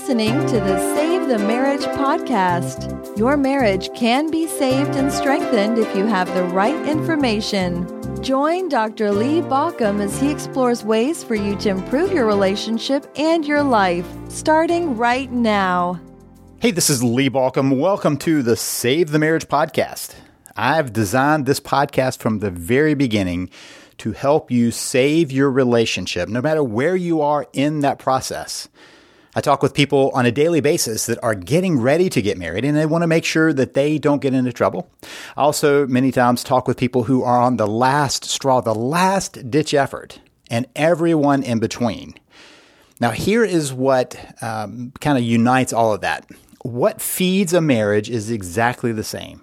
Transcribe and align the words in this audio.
listening 0.00 0.46
to 0.46 0.58
the 0.58 0.94
Save 0.94 1.28
the 1.28 1.38
Marriage 1.40 1.82
podcast. 1.82 3.18
Your 3.18 3.36
marriage 3.36 3.92
can 3.94 4.30
be 4.30 4.46
saved 4.46 4.96
and 4.96 5.12
strengthened 5.12 5.76
if 5.76 5.94
you 5.94 6.06
have 6.06 6.32
the 6.32 6.44
right 6.44 6.88
information. 6.88 7.86
Join 8.22 8.70
Dr. 8.70 9.12
Lee 9.12 9.42
Baucom 9.42 10.00
as 10.00 10.18
he 10.18 10.30
explores 10.30 10.82
ways 10.82 11.22
for 11.22 11.34
you 11.34 11.54
to 11.56 11.68
improve 11.68 12.12
your 12.12 12.24
relationship 12.24 13.12
and 13.16 13.44
your 13.44 13.62
life, 13.62 14.06
starting 14.30 14.96
right 14.96 15.30
now. 15.30 16.00
Hey, 16.60 16.70
this 16.70 16.88
is 16.88 17.02
Lee 17.04 17.28
Baucom. 17.28 17.78
Welcome 17.78 18.16
to 18.18 18.42
the 18.42 18.56
Save 18.56 19.10
the 19.10 19.18
Marriage 19.18 19.48
podcast. 19.48 20.14
I've 20.56 20.94
designed 20.94 21.44
this 21.44 21.60
podcast 21.60 22.20
from 22.20 22.38
the 22.38 22.50
very 22.50 22.94
beginning 22.94 23.50
to 23.98 24.12
help 24.12 24.50
you 24.50 24.70
save 24.70 25.30
your 25.30 25.50
relationship, 25.50 26.30
no 26.30 26.40
matter 26.40 26.64
where 26.64 26.96
you 26.96 27.20
are 27.20 27.46
in 27.52 27.80
that 27.80 27.98
process. 27.98 28.66
I 29.34 29.40
talk 29.40 29.62
with 29.62 29.74
people 29.74 30.10
on 30.12 30.26
a 30.26 30.32
daily 30.32 30.60
basis 30.60 31.06
that 31.06 31.22
are 31.22 31.34
getting 31.34 31.78
ready 31.78 32.08
to 32.10 32.20
get 32.20 32.36
married 32.36 32.64
and 32.64 32.76
they 32.76 32.86
want 32.86 33.02
to 33.02 33.06
make 33.06 33.24
sure 33.24 33.52
that 33.52 33.74
they 33.74 33.98
don't 33.98 34.20
get 34.20 34.34
into 34.34 34.52
trouble. 34.52 34.90
I 35.36 35.42
also, 35.42 35.86
many 35.86 36.10
times, 36.10 36.42
talk 36.42 36.66
with 36.66 36.76
people 36.76 37.04
who 37.04 37.22
are 37.22 37.40
on 37.40 37.56
the 37.56 37.66
last 37.66 38.24
straw, 38.24 38.60
the 38.60 38.74
last 38.74 39.50
ditch 39.50 39.72
effort, 39.72 40.20
and 40.50 40.66
everyone 40.74 41.42
in 41.44 41.60
between. 41.60 42.14
Now, 43.00 43.12
here 43.12 43.44
is 43.44 43.72
what 43.72 44.16
um, 44.42 44.92
kind 45.00 45.16
of 45.16 45.24
unites 45.24 45.72
all 45.72 45.94
of 45.94 46.00
that. 46.00 46.28
What 46.62 47.00
feeds 47.00 47.54
a 47.54 47.60
marriage 47.60 48.10
is 48.10 48.30
exactly 48.30 48.92
the 48.92 49.04
same. 49.04 49.42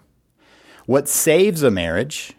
What 0.85 1.09
saves 1.09 1.63
a 1.63 1.71
marriage 1.71 2.33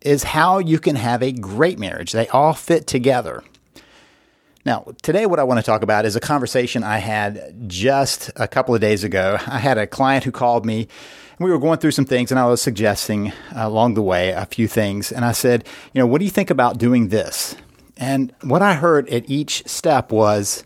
is 0.00 0.24
how 0.24 0.58
you 0.58 0.78
can 0.78 0.96
have 0.96 1.22
a 1.22 1.32
great 1.32 1.78
marriage. 1.78 2.12
They 2.12 2.28
all 2.28 2.52
fit 2.52 2.86
together. 2.86 3.44
Now, 4.66 4.84
today, 5.00 5.26
what 5.26 5.38
I 5.38 5.44
want 5.44 5.60
to 5.60 5.62
talk 5.62 5.82
about 5.82 6.06
is 6.06 6.16
a 6.16 6.20
conversation 6.20 6.82
I 6.82 6.98
had 6.98 7.68
just 7.68 8.32
a 8.34 8.48
couple 8.48 8.74
of 8.74 8.80
days 8.80 9.04
ago. 9.04 9.36
I 9.46 9.60
had 9.60 9.78
a 9.78 9.86
client 9.86 10.24
who 10.24 10.32
called 10.32 10.66
me, 10.66 10.88
and 11.38 11.44
we 11.46 11.52
were 11.52 11.60
going 11.60 11.78
through 11.78 11.92
some 11.92 12.04
things, 12.04 12.32
and 12.32 12.40
I 12.40 12.46
was 12.46 12.60
suggesting 12.60 13.30
uh, 13.30 13.32
along 13.58 13.94
the 13.94 14.02
way 14.02 14.30
a 14.30 14.44
few 14.44 14.66
things. 14.66 15.12
And 15.12 15.24
I 15.24 15.30
said, 15.30 15.64
You 15.92 16.00
know, 16.00 16.06
what 16.08 16.18
do 16.18 16.24
you 16.24 16.32
think 16.32 16.50
about 16.50 16.78
doing 16.78 17.10
this? 17.10 17.54
And 17.96 18.34
what 18.42 18.60
I 18.60 18.74
heard 18.74 19.08
at 19.08 19.30
each 19.30 19.64
step 19.68 20.10
was, 20.10 20.64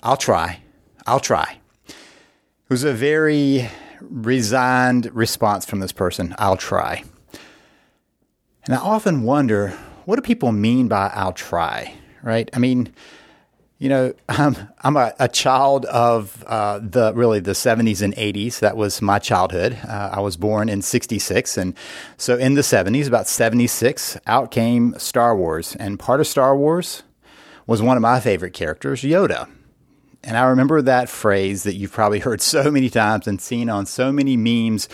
I'll 0.00 0.16
try. 0.16 0.60
I'll 1.04 1.18
try. 1.18 1.58
It 1.88 1.94
was 2.68 2.84
a 2.84 2.92
very 2.92 3.68
resigned 4.00 5.10
response 5.12 5.64
from 5.64 5.80
this 5.80 5.90
person. 5.90 6.36
I'll 6.38 6.56
try. 6.56 7.02
And 8.64 8.76
I 8.76 8.78
often 8.78 9.24
wonder, 9.24 9.70
what 10.04 10.14
do 10.14 10.22
people 10.22 10.52
mean 10.52 10.86
by 10.86 11.10
I'll 11.12 11.32
try, 11.32 11.94
right? 12.22 12.48
I 12.54 12.60
mean, 12.60 12.94
you 13.84 13.90
know, 13.90 14.14
I'm, 14.30 14.56
I'm 14.80 14.96
a, 14.96 15.12
a 15.20 15.28
child 15.28 15.84
of 15.84 16.42
uh, 16.46 16.80
the 16.82 17.12
really 17.12 17.38
the 17.38 17.52
70s 17.52 18.00
and 18.00 18.16
80s. 18.16 18.60
That 18.60 18.78
was 18.78 19.02
my 19.02 19.18
childhood. 19.18 19.78
Uh, 19.86 20.08
I 20.14 20.20
was 20.20 20.38
born 20.38 20.70
in 20.70 20.80
66. 20.80 21.58
And 21.58 21.74
so 22.16 22.38
in 22.38 22.54
the 22.54 22.62
70s, 22.62 23.06
about 23.06 23.28
76, 23.28 24.16
out 24.26 24.50
came 24.50 24.98
Star 24.98 25.36
Wars. 25.36 25.76
And 25.76 25.98
part 25.98 26.20
of 26.20 26.26
Star 26.26 26.56
Wars 26.56 27.02
was 27.66 27.82
one 27.82 27.98
of 27.98 28.00
my 28.00 28.20
favorite 28.20 28.54
characters, 28.54 29.02
Yoda. 29.02 29.50
And 30.22 30.38
I 30.38 30.44
remember 30.44 30.80
that 30.80 31.10
phrase 31.10 31.64
that 31.64 31.74
you've 31.74 31.92
probably 31.92 32.20
heard 32.20 32.40
so 32.40 32.70
many 32.70 32.88
times 32.88 33.28
and 33.28 33.38
seen 33.38 33.68
on 33.68 33.84
so 33.84 34.10
many 34.10 34.38
memes 34.38 34.88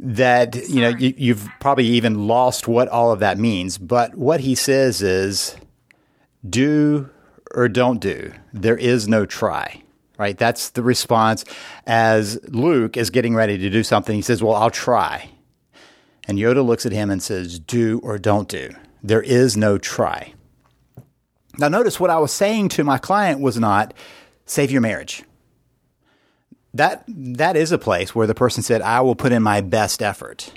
that 0.00 0.68
you 0.68 0.80
know 0.80 0.88
you, 0.90 1.14
you've 1.16 1.48
probably 1.60 1.86
even 1.86 2.26
lost 2.26 2.66
what 2.66 2.88
all 2.88 3.12
of 3.12 3.20
that 3.20 3.38
means. 3.38 3.78
But 3.78 4.16
what 4.16 4.40
he 4.40 4.56
says 4.56 5.02
is, 5.02 5.56
do 6.48 7.10
or 7.54 7.68
don't 7.68 8.00
do. 8.00 8.32
There 8.52 8.76
is 8.76 9.08
no 9.08 9.26
try. 9.26 9.82
Right? 10.18 10.36
That's 10.36 10.70
the 10.70 10.82
response 10.82 11.44
as 11.86 12.40
Luke 12.48 12.96
is 12.96 13.10
getting 13.10 13.36
ready 13.36 13.56
to 13.56 13.70
do 13.70 13.84
something. 13.84 14.16
He 14.16 14.22
says, 14.22 14.42
Well, 14.42 14.56
I'll 14.56 14.70
try. 14.70 15.30
And 16.26 16.38
Yoda 16.38 16.64
looks 16.66 16.84
at 16.84 16.92
him 16.92 17.08
and 17.10 17.22
says, 17.22 17.60
Do 17.60 18.00
or 18.02 18.18
don't 18.18 18.48
do. 18.48 18.70
There 19.02 19.22
is 19.22 19.56
no 19.56 19.78
try. 19.78 20.34
Now, 21.56 21.68
notice 21.68 22.00
what 22.00 22.10
I 22.10 22.18
was 22.18 22.32
saying 22.32 22.70
to 22.70 22.84
my 22.84 22.98
client 22.98 23.40
was 23.40 23.58
not 23.58 23.94
save 24.44 24.72
your 24.72 24.80
marriage 24.80 25.22
that 26.74 27.04
that 27.08 27.56
is 27.56 27.72
a 27.72 27.78
place 27.78 28.14
where 28.14 28.26
the 28.26 28.34
person 28.34 28.62
said, 28.62 28.82
"I 28.82 29.00
will 29.00 29.14
put 29.14 29.32
in 29.32 29.42
my 29.42 29.60
best 29.60 30.02
effort." 30.02 30.52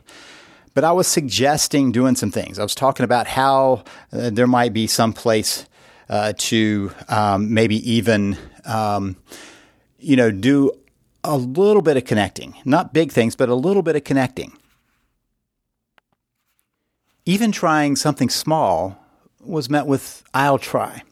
But 0.73 0.83
I 0.85 0.91
was 0.93 1.07
suggesting 1.07 1.91
doing 1.91 2.15
some 2.15 2.31
things. 2.31 2.57
I 2.57 2.63
was 2.63 2.75
talking 2.75 3.03
about 3.03 3.27
how 3.27 3.83
uh, 4.13 4.29
there 4.29 4.47
might 4.47 4.71
be 4.71 4.87
some 4.87 5.11
place 5.11 5.65
uh, 6.11 6.33
to 6.37 6.91
um, 7.07 7.53
maybe 7.53 7.77
even, 7.89 8.37
um, 8.65 9.15
you 9.97 10.15
know, 10.15 10.29
do 10.29 10.71
a 11.23 11.37
little 11.37 11.81
bit 11.81 11.97
of 11.97 12.05
connecting. 12.05 12.53
Not 12.65 12.93
big 12.93 13.11
things, 13.11 13.35
but 13.35 13.49
a 13.49 13.55
little 13.55 13.81
bit 13.81 13.95
of 13.95 14.03
connecting. 14.03 14.51
Even 17.25 17.51
trying 17.51 17.95
something 17.95 18.29
small 18.29 18.97
was 19.39 19.69
met 19.69 19.87
with, 19.87 20.23
I'll 20.33 20.59
try. 20.59 21.03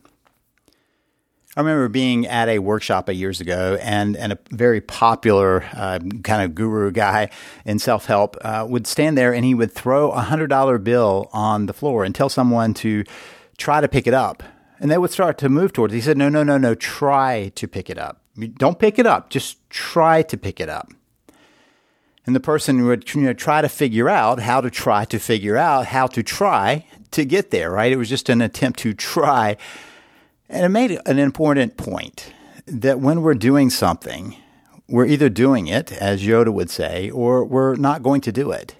I 1.56 1.62
remember 1.62 1.88
being 1.90 2.28
at 2.28 2.48
a 2.48 2.60
workshop 2.60 3.10
a 3.10 3.14
years 3.14 3.42
ago, 3.42 3.78
and 3.82 4.16
and 4.16 4.34
a 4.34 4.40
very 4.52 4.82
popular 4.82 5.66
uh, 5.74 6.00
kind 6.24 6.44
of 6.44 6.56
guru 6.56 6.92
guy 6.92 7.30
in 7.66 7.80
self 7.80 8.06
help 8.06 8.38
uh, 8.42 8.66
would 8.70 8.86
stand 8.86 9.18
there 9.18 9.34
and 9.34 9.44
he 9.44 9.54
would 9.54 9.72
throw 9.72 10.12
a 10.12 10.22
hundred 10.22 10.48
dollar 10.48 10.78
bill 10.78 11.30
on 11.34 11.66
the 11.66 11.74
floor 11.74 12.04
and 12.04 12.14
tell 12.14 12.30
someone 12.30 12.74
to 12.76 13.04
try 13.58 13.82
to 13.82 13.88
pick 13.88 14.08
it 14.08 14.14
up, 14.14 14.44
and 14.80 14.90
they 14.90 14.98
would 14.98 15.12
start 15.12 15.38
to 15.40 15.50
move 15.50 15.74
towards. 15.74 15.94
It. 15.94 15.98
He 15.98 16.02
said, 16.02 16.18
"No, 16.18 16.30
no, 16.30 16.44
no, 16.44 16.58
no. 16.58 16.76
Try 16.76 17.52
to 17.56 17.68
pick 17.68 17.90
it 17.90 17.98
up. 17.98 18.22
Don't 18.58 18.80
pick 18.80 18.98
it 19.00 19.06
up. 19.06 19.30
Just 19.30 19.70
try 19.70 20.22
to 20.24 20.38
pick 20.38 20.60
it 20.60 20.70
up." 20.70 20.92
And 22.26 22.36
the 22.36 22.40
person 22.40 22.86
would 22.86 23.14
you 23.14 23.22
know, 23.22 23.34
try 23.34 23.62
to 23.62 23.70
figure 23.70 24.10
out 24.10 24.40
how 24.42 24.62
to 24.62 24.70
try 24.70 25.06
to 25.06 25.20
figure 25.20 25.58
out 25.58 25.88
how 25.88 26.08
to 26.08 26.22
try 26.22 26.86
to 27.12 27.26
get 27.26 27.52
there. 27.52 27.72
Right? 27.72 27.92
It 27.92 27.98
was 27.98 28.10
just 28.10 28.30
an 28.30 28.42
attempt 28.42 28.80
to 28.80 28.94
try 28.94 29.58
and 30.50 30.66
it 30.66 30.70
made 30.70 31.00
an 31.06 31.20
important 31.20 31.78
point 31.78 32.34
that 32.66 33.00
when 33.00 33.22
we're 33.22 33.36
doing 33.36 33.70
something, 33.70 34.36
we're 34.88 35.06
either 35.06 35.30
doing 35.30 35.68
it, 35.68 35.92
as 35.92 36.24
Yoda 36.24 36.52
would 36.52 36.72
say, 36.72 37.12
or 37.12 37.46
we're 37.46 37.76
not 37.76 38.02
going 38.02 38.22
to 38.22 38.32
do 38.32 38.52
it. 38.52 38.76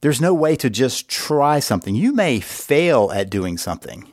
There's 0.00 0.20
no 0.20 0.32
way 0.32 0.54
to 0.56 0.70
just 0.70 1.08
try 1.08 1.58
something. 1.58 1.96
You 1.96 2.12
may 2.12 2.38
fail 2.38 3.10
at 3.12 3.30
doing 3.30 3.58
something, 3.58 4.06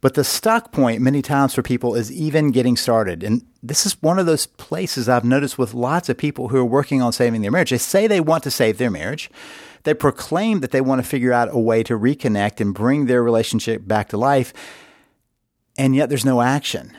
but 0.00 0.14
the 0.14 0.24
stuck 0.24 0.72
point 0.72 1.00
many 1.00 1.22
times 1.22 1.54
for 1.54 1.62
people 1.62 1.94
is 1.94 2.12
even 2.12 2.50
getting 2.50 2.76
started. 2.76 3.22
And 3.22 3.44
this 3.62 3.86
is 3.86 4.00
one 4.02 4.18
of 4.18 4.26
those 4.26 4.46
places 4.46 5.08
I've 5.08 5.24
noticed 5.24 5.58
with 5.58 5.74
lots 5.74 6.08
of 6.08 6.18
people 6.18 6.48
who 6.48 6.58
are 6.58 6.64
working 6.64 7.02
on 7.02 7.12
saving 7.12 7.42
their 7.42 7.50
marriage. 7.50 7.70
They 7.70 7.78
say 7.78 8.06
they 8.06 8.20
want 8.20 8.44
to 8.44 8.50
save 8.50 8.78
their 8.78 8.90
marriage. 8.90 9.30
They 9.84 9.94
proclaim 9.94 10.60
that 10.60 10.70
they 10.70 10.80
want 10.80 11.02
to 11.02 11.08
figure 11.08 11.32
out 11.32 11.48
a 11.50 11.58
way 11.58 11.82
to 11.84 11.98
reconnect 11.98 12.60
and 12.60 12.74
bring 12.74 13.06
their 13.06 13.22
relationship 13.22 13.86
back 13.86 14.08
to 14.10 14.16
life 14.16 14.52
and 15.78 15.94
yet 15.94 16.08
there's 16.08 16.24
no 16.24 16.40
action. 16.40 16.96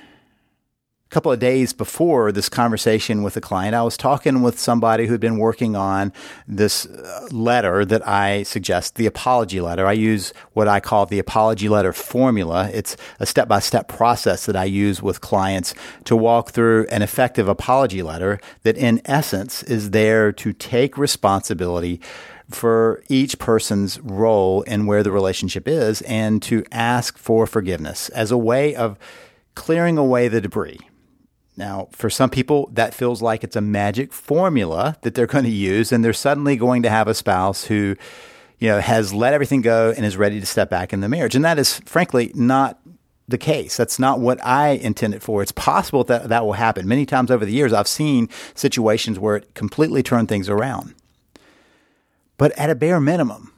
A 1.08 1.10
couple 1.10 1.32
of 1.32 1.40
days 1.40 1.72
before 1.72 2.34
this 2.34 2.50
conversation 2.50 3.24
with 3.24 3.38
a 3.38 3.42
client, 3.42 3.74
I 3.74 3.82
was 3.82 3.96
talking 3.96 4.42
with 4.42 4.60
somebody 4.60 5.08
who'd 5.08 5.22
been 5.22 5.38
working 5.38 5.74
on 5.74 6.12
this 6.50 6.86
uh, 6.86 7.30
letter 7.32 7.86
that 7.86 8.06
I 8.06 8.44
suggest, 8.44 8.96
the 8.96 9.06
apology 9.06 9.62
letter. 9.62 9.88
I 9.88 9.94
use 9.94 10.34
what 10.52 10.68
I 10.68 10.82
call 10.82 11.06
the 11.06 11.18
apology 11.18 11.70
letter 11.70 11.94
formula. 11.94 12.70
It's 12.74 12.98
a 13.22 13.26
step 13.26 13.48
by 13.48 13.60
step 13.60 13.88
process 13.88 14.48
that 14.48 14.58
I 14.58 14.66
use 14.66 15.02
with 15.02 15.22
clients 15.22 15.74
to 16.04 16.16
walk 16.18 16.52
through 16.52 16.88
an 16.88 17.02
effective 17.02 17.48
apology 17.48 18.04
letter 18.04 18.42
that, 18.64 18.76
in 18.76 19.00
essence, 19.06 19.64
is 19.64 19.92
there 19.92 20.34
to 20.34 20.52
take 20.52 20.98
responsibility 20.98 22.02
for 22.50 23.02
each 23.08 23.40
person's 23.40 23.98
role 24.02 24.62
in 24.64 24.86
where 24.86 25.04
the 25.04 25.12
relationship 25.14 25.70
is 25.70 26.02
and 26.02 26.42
to 26.42 26.66
ask 26.70 27.18
for 27.18 27.48
forgiveness 27.48 28.10
as 28.10 28.30
a 28.30 28.38
way 28.38 28.76
of 28.76 29.00
clearing 29.56 29.98
away 29.98 30.28
the 30.28 30.42
debris. 30.42 30.80
Now, 31.58 31.90
for 31.92 32.10
some 32.10 32.30
people, 32.30 32.70
that 32.74 32.94
feels 32.94 33.22
like 33.22 33.44
it's 33.44 33.56
a 33.56 33.62
magic 33.62 34.14
formula 34.14 34.96
that 35.02 35.16
they're 35.16 35.26
going 35.26 35.44
to 35.44 35.50
use, 35.50 35.92
and 35.92 36.06
they're 36.06 36.14
suddenly 36.14 36.56
going 36.56 36.84
to 36.84 36.90
have 36.90 37.08
a 37.08 37.16
spouse 37.16 37.66
who, 37.66 37.96
you 38.60 38.70
know, 38.70 38.80
has 38.80 39.12
let 39.12 39.34
everything 39.34 39.62
go 39.62 39.92
and 39.98 40.06
is 40.06 40.18
ready 40.18 40.40
to 40.40 40.46
step 40.46 40.70
back 40.70 40.94
in 40.94 41.02
the 41.02 41.10
marriage. 41.10 41.36
And 41.36 41.44
that 41.44 41.58
is, 41.58 41.80
frankly, 41.80 42.32
not 42.36 42.80
the 43.28 43.40
case. 43.40 43.76
That's 43.76 43.98
not 43.98 44.20
what 44.20 44.44
I 44.46 44.70
intended 44.70 45.24
for. 45.24 45.42
It's 45.42 45.52
possible 45.52 46.04
that 46.06 46.30
that 46.30 46.46
will 46.46 46.54
happen. 46.54 46.88
Many 46.88 47.08
times 47.08 47.32
over 47.32 47.44
the 47.44 47.52
years, 47.52 47.74
I've 47.74 47.88
seen 47.88 48.30
situations 48.54 49.18
where 49.18 49.38
it 49.38 49.56
completely 49.56 50.04
turned 50.04 50.30
things 50.30 50.50
around. 50.50 50.94
But 52.38 52.52
at 52.52 52.70
a 52.70 52.76
bare 52.76 53.00
minimum, 53.00 53.52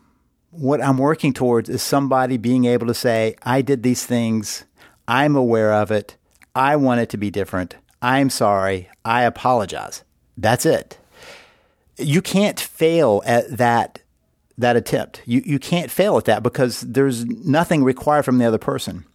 what 0.52 0.82
I'm 0.82 0.98
working 0.98 1.34
towards 1.34 1.68
is 1.70 1.84
somebody 1.84 2.38
being 2.38 2.64
able 2.64 2.88
to 2.88 2.94
say, 2.94 3.36
I 3.44 3.62
did 3.62 3.84
these 3.84 4.06
things. 4.06 4.64
I'm 5.06 5.36
aware 5.36 5.74
of 5.74 5.92
it. 5.92 6.16
I 6.56 6.78
want 6.78 7.02
it 7.02 7.10
to 7.10 7.18
be 7.18 7.30
different. 7.30 7.76
I'm 8.02 8.30
sorry. 8.30 8.90
I 9.04 9.24
apologize. 9.24 10.04
That's 10.38 10.66
it. 10.66 10.98
You 11.98 12.22
can't 12.22 12.60
fail 12.60 13.22
at 13.26 13.58
that 13.58 14.02
that 14.58 14.76
attempt. 14.76 15.22
You 15.26 15.42
you 15.46 15.60
can't 15.60 15.92
fail 15.92 16.18
at 16.18 16.26
that 16.26 16.44
because 16.44 16.82
there's 16.82 17.26
nothing 17.26 17.84
required 17.84 18.26
from 18.26 18.38
the 18.38 18.46
other 18.46 18.58
person. 18.58 19.06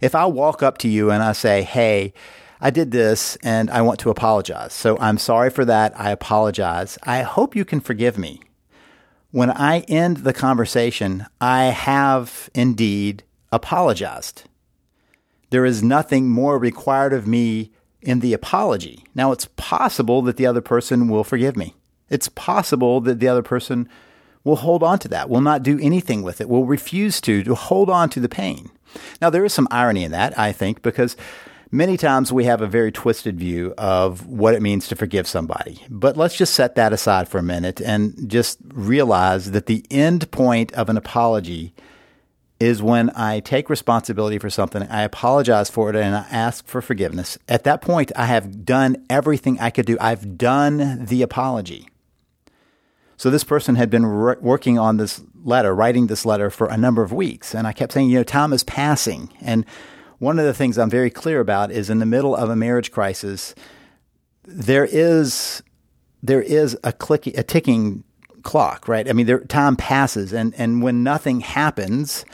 If 0.00 0.14
I 0.14 0.26
walk 0.26 0.62
up 0.62 0.78
to 0.78 0.88
you 0.88 1.10
and 1.10 1.22
I 1.22 1.32
say, 1.32 1.62
"Hey, 1.62 2.12
I 2.60 2.70
did 2.70 2.90
this 2.90 3.36
and 3.42 3.70
I 3.70 3.80
want 3.80 4.00
to 4.00 4.10
apologize. 4.10 4.74
So 4.74 4.98
I'm 4.98 5.16
sorry 5.18 5.50
for 5.50 5.64
that. 5.64 5.98
I 5.98 6.10
apologize. 6.10 6.98
I 7.02 7.22
hope 7.22 7.56
you 7.56 7.64
can 7.64 7.80
forgive 7.80 8.18
me. 8.18 8.40
When 9.30 9.50
I 9.50 9.80
end 9.80 10.18
the 10.18 10.32
conversation, 10.32 11.26
I 11.40 11.64
have 11.64 12.50
indeed 12.54 13.22
apologized. 13.50 14.44
There 15.50 15.64
is 15.64 15.82
nothing 15.82 16.28
more 16.28 16.58
required 16.58 17.12
of 17.12 17.26
me 17.26 17.72
in 18.02 18.20
the 18.20 18.32
apology. 18.32 19.04
Now, 19.14 19.32
it's 19.32 19.48
possible 19.56 20.22
that 20.22 20.36
the 20.36 20.46
other 20.46 20.60
person 20.60 21.08
will 21.08 21.24
forgive 21.24 21.56
me. 21.56 21.74
It's 22.08 22.28
possible 22.28 23.00
that 23.02 23.20
the 23.20 23.28
other 23.28 23.42
person 23.42 23.88
will 24.42 24.56
hold 24.56 24.82
on 24.82 24.98
to 25.00 25.08
that, 25.08 25.28
will 25.28 25.40
not 25.40 25.62
do 25.62 25.78
anything 25.80 26.22
with 26.22 26.40
it, 26.40 26.48
will 26.48 26.64
refuse 26.64 27.20
to, 27.20 27.42
to 27.44 27.54
hold 27.54 27.90
on 27.90 28.08
to 28.10 28.20
the 28.20 28.28
pain. 28.28 28.70
Now, 29.20 29.30
there 29.30 29.44
is 29.44 29.52
some 29.52 29.68
irony 29.70 30.04
in 30.04 30.12
that, 30.12 30.36
I 30.38 30.52
think, 30.52 30.82
because 30.82 31.16
many 31.70 31.96
times 31.96 32.32
we 32.32 32.44
have 32.44 32.60
a 32.60 32.66
very 32.66 32.90
twisted 32.90 33.38
view 33.38 33.74
of 33.78 34.26
what 34.26 34.54
it 34.54 34.62
means 34.62 34.88
to 34.88 34.96
forgive 34.96 35.28
somebody. 35.28 35.84
But 35.88 36.16
let's 36.16 36.36
just 36.36 36.54
set 36.54 36.74
that 36.74 36.92
aside 36.92 37.28
for 37.28 37.38
a 37.38 37.42
minute 37.42 37.80
and 37.80 38.28
just 38.28 38.58
realize 38.72 39.50
that 39.52 39.66
the 39.66 39.84
end 39.90 40.30
point 40.30 40.72
of 40.72 40.88
an 40.88 40.96
apology 40.96 41.74
is 42.60 42.82
when 42.82 43.10
I 43.16 43.40
take 43.40 43.70
responsibility 43.70 44.38
for 44.38 44.50
something, 44.50 44.82
I 44.82 45.02
apologize 45.02 45.70
for 45.70 45.88
it, 45.88 45.96
and 45.96 46.14
I 46.14 46.26
ask 46.30 46.66
for 46.66 46.82
forgiveness. 46.82 47.38
At 47.48 47.64
that 47.64 47.80
point, 47.80 48.12
I 48.14 48.26
have 48.26 48.66
done 48.66 49.04
everything 49.08 49.58
I 49.58 49.70
could 49.70 49.86
do. 49.86 49.96
I've 49.98 50.36
done 50.36 51.06
the 51.06 51.22
apology. 51.22 51.88
So 53.16 53.30
this 53.30 53.44
person 53.44 53.74
had 53.74 53.90
been 53.90 54.04
re- 54.04 54.36
working 54.40 54.78
on 54.78 54.98
this 54.98 55.22
letter, 55.42 55.74
writing 55.74 56.06
this 56.06 56.26
letter 56.26 56.50
for 56.50 56.68
a 56.68 56.76
number 56.76 57.02
of 57.02 57.12
weeks. 57.12 57.54
And 57.54 57.66
I 57.66 57.72
kept 57.72 57.92
saying, 57.92 58.10
you 58.10 58.18
know, 58.18 58.22
time 58.22 58.52
is 58.52 58.64
passing. 58.64 59.30
And 59.40 59.64
one 60.18 60.38
of 60.38 60.44
the 60.44 60.54
things 60.54 60.78
I'm 60.78 60.90
very 60.90 61.10
clear 61.10 61.40
about 61.40 61.70
is 61.70 61.88
in 61.88 61.98
the 61.98 62.06
middle 62.06 62.36
of 62.36 62.50
a 62.50 62.56
marriage 62.56 62.92
crisis, 62.92 63.54
there 64.44 64.84
is 64.84 65.62
there 66.22 66.42
is 66.42 66.76
a 66.84 66.92
click 66.92 67.26
a 67.26 67.42
ticking 67.42 68.04
clock, 68.42 68.88
right? 68.88 69.08
I 69.08 69.12
mean, 69.12 69.26
there, 69.26 69.40
time 69.40 69.76
passes, 69.76 70.32
and 70.32 70.54
and 70.56 70.82
when 70.82 71.02
nothing 71.02 71.40
happens, 71.40 72.24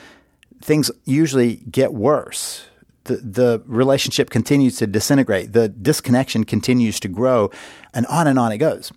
things 0.61 0.91
usually 1.05 1.57
get 1.69 1.93
worse. 1.93 2.65
The, 3.05 3.17
the 3.17 3.63
relationship 3.65 4.29
continues 4.29 4.77
to 4.77 4.87
disintegrate. 4.87 5.53
The 5.53 5.69
disconnection 5.69 6.43
continues 6.43 6.99
to 7.01 7.07
grow, 7.07 7.51
and 7.93 8.05
on 8.07 8.27
and 8.27 8.37
on 8.37 8.51
it 8.51 8.57
goes. 8.57 8.91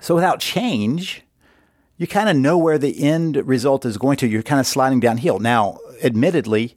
So 0.00 0.14
without 0.14 0.40
change, 0.40 1.22
you 1.98 2.06
kind 2.06 2.28
of 2.28 2.36
know 2.36 2.56
where 2.56 2.78
the 2.78 3.02
end 3.02 3.36
result 3.36 3.84
is 3.84 3.98
going 3.98 4.16
to. 4.18 4.26
You're 4.26 4.42
kind 4.42 4.60
of 4.60 4.66
sliding 4.66 5.00
downhill. 5.00 5.38
Now, 5.38 5.78
admittedly, 6.02 6.76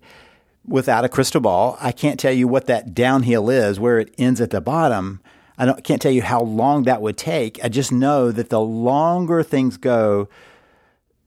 without 0.66 1.06
a 1.06 1.10
crystal 1.10 1.42
ball, 1.42 1.78
I 1.80 1.92
can't 1.92 2.20
tell 2.20 2.34
you 2.34 2.48
what 2.48 2.68
that 2.68 2.94
downhill 2.94 3.50
is, 3.50 3.80
where 3.80 4.00
it 4.00 4.14
ends 4.18 4.42
at 4.42 4.50
the 4.50 4.62
bottom. 4.62 5.22
I 5.58 5.72
can't 5.82 6.02
tell 6.02 6.12
you 6.12 6.24
how 6.24 6.42
long 6.42 6.84
that 6.84 7.02
would 7.02 7.18
take. 7.18 7.64
I 7.64 7.70
just 7.70 7.92
know 7.92 8.32
that 8.32 8.50
the 8.50 8.60
longer 8.60 9.44
things 9.44 9.78
go, 9.78 10.28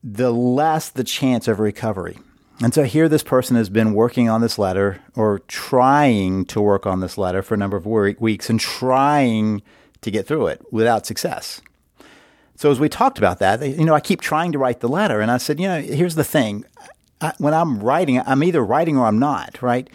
the 0.03 0.31
less 0.31 0.89
the 0.89 1.03
chance 1.03 1.47
of 1.47 1.59
recovery. 1.59 2.17
And 2.59 2.73
so 2.73 2.83
here 2.83 3.07
this 3.07 3.23
person 3.23 3.55
has 3.55 3.69
been 3.69 3.93
working 3.93 4.29
on 4.29 4.41
this 4.41 4.57
letter 4.57 4.99
or 5.15 5.39
trying 5.47 6.45
to 6.45 6.59
work 6.59 6.87
on 6.87 7.01
this 7.01 7.17
letter 7.17 7.43
for 7.43 7.53
a 7.53 7.57
number 7.57 7.77
of 7.77 7.85
weeks 7.85 8.49
and 8.49 8.59
trying 8.59 9.61
to 10.01 10.11
get 10.11 10.25
through 10.25 10.47
it 10.47 10.61
without 10.71 11.05
success. 11.05 11.61
So 12.55 12.71
as 12.71 12.79
we 12.79 12.89
talked 12.89 13.19
about 13.19 13.37
that, 13.39 13.61
you 13.61 13.85
know, 13.85 13.93
I 13.93 13.99
keep 13.99 14.21
trying 14.21 14.51
to 14.53 14.57
write 14.57 14.79
the 14.79 14.89
letter 14.89 15.21
and 15.21 15.29
I 15.29 15.37
said, 15.37 15.59
you 15.59 15.67
know, 15.67 15.79
here's 15.79 16.15
the 16.15 16.23
thing. 16.23 16.65
I, 17.21 17.33
when 17.37 17.53
I'm 17.53 17.79
writing, 17.79 18.19
I'm 18.19 18.43
either 18.43 18.65
writing 18.65 18.97
or 18.97 19.05
I'm 19.05 19.19
not, 19.19 19.61
right? 19.61 19.87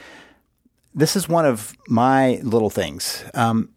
This 0.95 1.17
is 1.17 1.29
one 1.29 1.45
of 1.45 1.75
my 1.89 2.41
little 2.45 2.71
things. 2.71 3.25
Um, 3.35 3.71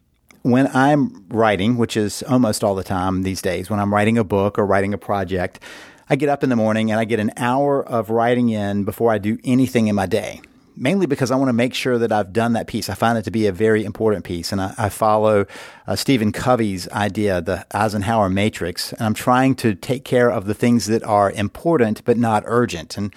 when 0.43 0.67
I'm 0.75 1.25
writing, 1.29 1.77
which 1.77 1.97
is 1.97 2.21
almost 2.23 2.63
all 2.63 2.75
the 2.75 2.83
time 2.83 3.23
these 3.23 3.41
days, 3.41 3.71
when 3.71 3.79
I'm 3.79 3.91
writing 3.91 4.19
a 4.19 4.23
book 4.23 4.59
or 4.59 4.65
writing 4.67 4.93
a 4.93 4.97
project, 4.99 5.59
I 6.07 6.15
get 6.15 6.29
up 6.29 6.43
in 6.43 6.49
the 6.49 6.55
morning 6.55 6.91
and 6.91 6.99
I 6.99 7.05
get 7.05 7.19
an 7.19 7.31
hour 7.35 7.83
of 7.83 8.11
writing 8.11 8.49
in 8.49 8.83
before 8.83 9.11
I 9.11 9.17
do 9.17 9.39
anything 9.43 9.87
in 9.87 9.95
my 9.95 10.05
day. 10.05 10.41
Mainly 10.77 11.05
because 11.07 11.31
I 11.31 11.35
want 11.35 11.49
to 11.49 11.53
make 11.53 11.73
sure 11.73 11.97
that 11.97 12.11
I've 12.11 12.33
done 12.33 12.53
that 12.53 12.67
piece. 12.67 12.89
I 12.89 12.95
find 12.95 13.17
it 13.17 13.23
to 13.23 13.31
be 13.31 13.47
a 13.47 13.51
very 13.51 13.85
important 13.85 14.25
piece. 14.25 14.51
And 14.51 14.59
I, 14.61 14.73
I 14.77 14.89
follow 14.89 15.45
uh, 15.87 15.95
Stephen 15.95 16.31
Covey's 16.33 16.87
idea, 16.89 17.41
the 17.41 17.65
Eisenhower 17.71 18.29
matrix. 18.29 18.91
And 18.91 19.01
I'm 19.01 19.13
trying 19.13 19.55
to 19.55 19.73
take 19.73 20.03
care 20.03 20.29
of 20.29 20.45
the 20.45 20.53
things 20.53 20.85
that 20.87 21.01
are 21.03 21.31
important 21.31 22.03
but 22.03 22.17
not 22.17 22.43
urgent. 22.45 22.97
And 22.97 23.13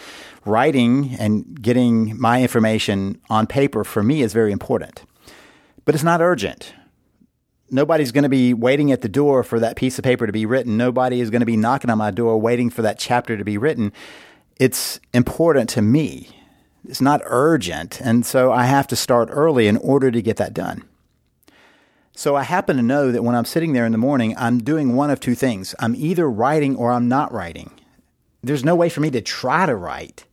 writing 0.46 1.16
and 1.18 1.60
getting 1.60 2.18
my 2.18 2.40
information 2.40 3.20
on 3.28 3.48
paper 3.48 3.82
for 3.82 4.02
me 4.02 4.22
is 4.22 4.32
very 4.32 4.52
important. 4.52 5.04
But 5.84 5.94
it's 5.94 6.04
not 6.04 6.22
urgent 6.22 6.72
nobody's 7.70 8.12
going 8.12 8.22
to 8.22 8.28
be 8.28 8.54
waiting 8.54 8.92
at 8.92 9.02
the 9.02 9.08
door 9.08 9.42
for 9.42 9.60
that 9.60 9.76
piece 9.76 9.98
of 9.98 10.04
paper 10.04 10.26
to 10.26 10.32
be 10.32 10.46
written. 10.46 10.76
Nobody 10.76 11.20
is 11.20 11.30
going 11.30 11.40
to 11.40 11.46
be 11.46 11.56
knocking 11.56 11.90
on 11.90 11.98
my 11.98 12.10
door 12.10 12.40
waiting 12.40 12.70
for 12.70 12.82
that 12.82 12.98
chapter 12.98 13.36
to 13.36 13.44
be 13.44 13.58
written. 13.58 13.92
It's 14.56 15.00
important 15.12 15.68
to 15.70 15.82
me. 15.82 16.30
It's 16.88 17.00
not 17.00 17.20
urgent. 17.24 18.00
And 18.00 18.24
so 18.24 18.52
I 18.52 18.64
have 18.64 18.86
to 18.88 18.96
start 18.96 19.28
early 19.30 19.68
in 19.68 19.76
order 19.78 20.10
to 20.10 20.22
get 20.22 20.36
that 20.38 20.54
done. 20.54 20.84
So 22.12 22.34
I 22.34 22.42
happen 22.42 22.76
to 22.76 22.82
know 22.82 23.12
that 23.12 23.22
when 23.22 23.36
I'm 23.36 23.44
sitting 23.44 23.74
there 23.74 23.86
in 23.86 23.92
the 23.92 23.98
morning, 23.98 24.34
I'm 24.36 24.58
doing 24.58 24.96
one 24.96 25.10
of 25.10 25.20
two 25.20 25.36
things. 25.36 25.74
I'm 25.78 25.94
either 25.94 26.28
writing 26.28 26.74
or 26.74 26.90
I'm 26.90 27.08
not 27.08 27.32
writing. 27.32 27.70
There's 28.42 28.64
no 28.64 28.74
way 28.74 28.88
for 28.88 29.00
me 29.00 29.10
to 29.12 29.20
try 29.20 29.66
to 29.66 29.76
write. 29.76 30.24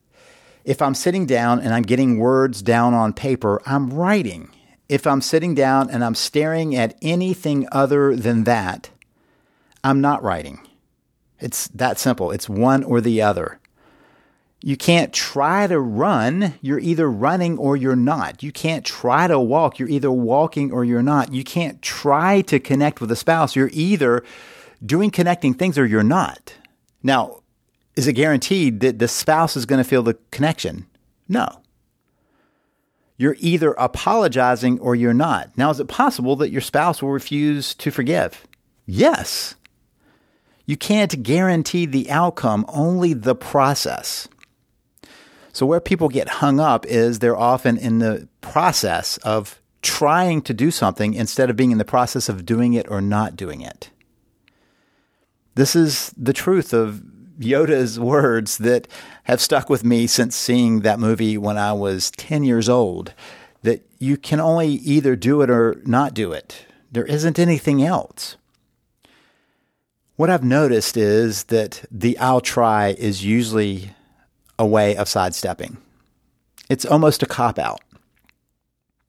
If 0.63 0.81
I'm 0.81 0.95
sitting 0.95 1.27
down 1.27 1.59
and 1.59 1.73
I'm 1.73 1.83
getting 1.83 2.17
words 2.17 2.63
down 2.63 2.95
on 2.95 3.13
paper, 3.13 3.61
I'm 3.67 3.93
writing 3.93 4.49
if 4.87 5.07
I'm 5.07 5.21
sitting 5.21 5.55
down 5.55 5.89
and 5.89 6.03
I'm 6.03 6.15
staring 6.15 6.75
at 6.75 6.95
anything 7.01 7.67
other 7.71 8.15
than 8.15 8.43
that, 8.43 8.89
I'm 9.83 10.01
not 10.01 10.23
writing. 10.23 10.59
It's 11.39 11.67
that 11.69 11.99
simple. 11.99 12.31
It's 12.31 12.49
one 12.49 12.83
or 12.83 13.01
the 13.01 13.21
other. 13.21 13.59
You 14.61 14.77
can't 14.77 15.13
try 15.13 15.67
to 15.67 15.79
run. 15.79 16.55
You're 16.61 16.79
either 16.79 17.09
running 17.09 17.57
or 17.57 17.77
you're 17.77 17.95
not. 17.95 18.41
You 18.41 18.51
can't 18.51 18.85
try 18.85 19.27
to 19.27 19.39
walk. 19.39 19.77
You're 19.77 19.89
either 19.89 20.11
walking 20.11 20.71
or 20.71 20.83
you're 20.83 21.03
not. 21.03 21.31
You 21.33 21.43
can't 21.43 21.81
try 21.81 22.41
to 22.41 22.59
connect 22.59 22.99
with 22.99 23.11
a 23.11 23.15
spouse. 23.15 23.55
You're 23.55 23.69
either 23.73 24.23
doing 24.83 25.11
connecting 25.11 25.53
things 25.53 25.77
or 25.77 25.85
you're 25.85 26.03
not. 26.03 26.55
Now, 27.03 27.41
is 27.95 28.07
it 28.07 28.13
guaranteed 28.13 28.79
that 28.79 28.97
the 28.97 29.07
spouse 29.07 29.55
is 29.55 29.65
going 29.65 29.83
to 29.83 29.87
feel 29.87 30.01
the 30.03 30.17
connection? 30.31 30.87
No 31.27 31.61
you're 33.17 33.37
either 33.39 33.71
apologizing 33.73 34.79
or 34.79 34.95
you're 34.95 35.13
not. 35.13 35.57
Now, 35.57 35.69
is 35.69 35.79
it 35.79 35.87
possible 35.87 36.35
that 36.37 36.51
your 36.51 36.61
spouse 36.61 37.01
will 37.01 37.11
refuse 37.11 37.73
to 37.75 37.91
forgive? 37.91 38.45
Yes. 38.85 39.55
You 40.65 40.75
can't 40.75 41.23
guarantee 41.23 41.85
the 41.85 42.09
outcome, 42.11 42.65
only 42.67 43.13
the 43.13 43.35
process. 43.35 44.27
So, 45.53 45.65
where 45.65 45.79
people 45.79 46.09
get 46.09 46.27
hung 46.27 46.59
up 46.59 46.85
is 46.85 47.19
they're 47.19 47.37
often 47.37 47.77
in 47.77 47.99
the 47.99 48.27
process 48.41 49.17
of 49.17 49.61
trying 49.81 50.41
to 50.41 50.53
do 50.53 50.71
something 50.71 51.13
instead 51.13 51.49
of 51.49 51.55
being 51.55 51.71
in 51.71 51.77
the 51.77 51.85
process 51.85 52.27
of 52.27 52.45
doing 52.45 52.73
it 52.73 52.89
or 52.89 52.99
not 52.99 53.37
doing 53.37 53.61
it. 53.61 53.91
This 55.53 55.75
is 55.75 56.13
the 56.17 56.33
truth 56.33 56.73
of 56.73 57.01
Yoda's 57.39 57.99
words 57.99 58.57
that 58.59 58.87
have 59.23 59.41
stuck 59.41 59.69
with 59.69 59.83
me 59.83 60.07
since 60.07 60.35
seeing 60.35 60.81
that 60.81 60.99
movie 60.99 61.37
when 61.37 61.57
I 61.57 61.73
was 61.73 62.11
10 62.11 62.43
years 62.43 62.69
old 62.69 63.13
that 63.63 63.85
you 63.99 64.15
can 64.17 64.39
only 64.39 64.67
either 64.67 65.15
do 65.15 65.41
it 65.41 65.49
or 65.49 65.81
not 65.85 66.13
do 66.13 66.31
it. 66.31 66.65
There 66.91 67.05
isn't 67.05 67.39
anything 67.39 67.83
else. 67.83 68.37
What 70.15 70.29
I've 70.29 70.43
noticed 70.43 70.95
is 70.95 71.45
that 71.45 71.83
the 71.91 72.17
I'll 72.19 72.41
try 72.41 72.89
is 72.89 73.25
usually 73.25 73.91
a 74.57 74.65
way 74.65 74.95
of 74.95 75.09
sidestepping. 75.09 75.77
It's 76.69 76.85
almost 76.85 77.21
a 77.21 77.25
cop 77.25 77.59
out. 77.59 77.81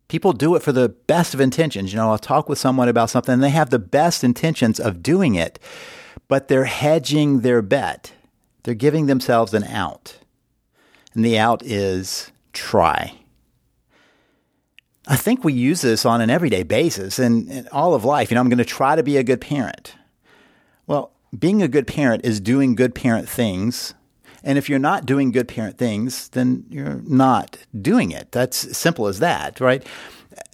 People 0.09 0.33
do 0.33 0.54
it 0.56 0.62
for 0.62 0.73
the 0.73 0.88
best 0.88 1.35
of 1.35 1.40
intentions. 1.40 1.92
You 1.92 1.99
know, 1.99 2.11
I'll 2.11 2.18
talk 2.18 2.49
with 2.49 2.59
someone 2.59 2.88
about 2.88 3.11
something 3.11 3.35
and 3.35 3.42
they 3.42 3.50
have 3.50 3.71
the 3.71 3.78
best 3.78 4.25
intentions 4.25 4.80
of 4.80 5.02
doing 5.02 5.35
it, 5.35 5.59
but 6.28 6.49
they're 6.49 6.64
hedging 6.64 7.40
their 7.40 7.62
bet. 7.62 8.12
They're 8.66 8.75
giving 8.75 9.06
themselves 9.06 9.54
an 9.54 9.62
out. 9.62 10.18
And 11.14 11.25
the 11.25 11.38
out 11.38 11.62
is 11.62 12.32
try. 12.52 13.14
I 15.06 15.14
think 15.14 15.44
we 15.44 15.52
use 15.52 15.82
this 15.82 16.04
on 16.04 16.20
an 16.20 16.30
everyday 16.30 16.64
basis 16.64 17.20
and 17.20 17.49
in 17.49 17.68
all 17.68 17.94
of 17.94 18.04
life. 18.04 18.28
You 18.28 18.35
know, 18.35 18.40
I'm 18.40 18.49
going 18.49 18.58
to 18.58 18.64
try 18.64 18.96
to 18.96 19.04
be 19.04 19.18
a 19.18 19.23
good 19.23 19.40
parent. 19.40 19.94
Well, 20.88 21.12
being 21.38 21.62
a 21.62 21.68
good 21.68 21.87
parent 21.87 22.25
is 22.25 22.40
doing 22.40 22.75
good 22.75 22.92
parent 22.92 23.28
things. 23.28 23.94
And 24.42 24.58
if 24.58 24.68
you're 24.68 24.80
not 24.80 25.06
doing 25.06 25.30
good 25.30 25.46
parent 25.46 25.78
things, 25.78 26.28
then 26.30 26.64
you're 26.68 27.02
not 27.06 27.58
doing 27.80 28.11
it. 28.11 28.32
That's 28.32 28.76
simple 28.76 29.06
as 29.06 29.20
that, 29.20 29.61
right? 29.61 29.87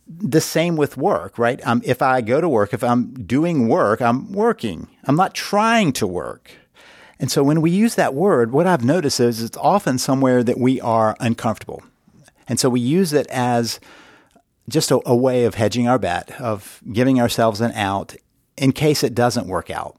The 0.07 0.42
same 0.42 0.76
with 0.76 0.99
work, 0.99 1.38
right? 1.38 1.66
Um, 1.66 1.81
if 1.83 2.02
I 2.02 2.21
go 2.21 2.42
to 2.42 2.49
work, 2.49 2.75
if 2.75 2.85
I'm 2.85 3.14
doing 3.14 3.69
work, 3.69 4.02
I'm 4.02 4.33
working. 4.33 4.88
I'm 5.04 5.16
not 5.16 5.33
trying 5.33 5.95
to 5.95 6.07
work. 6.07 6.59
And 7.19 7.31
so 7.31 7.42
when 7.42 7.61
we 7.61 7.71
use 7.71 7.95
that 7.95 8.14
word, 8.14 8.52
what 8.52 8.66
I've 8.66 8.85
noticed 8.85 9.21
is 9.21 9.42
it's 9.42 9.57
often 9.57 9.99
somewhere 9.99 10.42
that 10.42 10.59
we 10.59 10.81
are 10.81 11.16
uncomfortable. 11.21 11.83
And 12.49 12.59
so 12.59 12.69
we 12.69 12.81
use 12.81 13.12
it 13.12 13.26
as 13.28 13.78
just 14.69 14.90
a, 14.90 15.00
a 15.07 15.14
way 15.14 15.45
of 15.45 15.54
hedging 15.54 15.88
our 15.88 15.99
bet, 15.99 16.40
of 16.40 16.81
giving 16.92 17.21
ourselves 17.21 17.61
an 17.61 17.73
out 17.73 18.16
in 18.57 18.73
case 18.73 19.02
it 19.02 19.14
doesn't 19.14 19.47
work 19.47 19.71
out. 19.71 19.99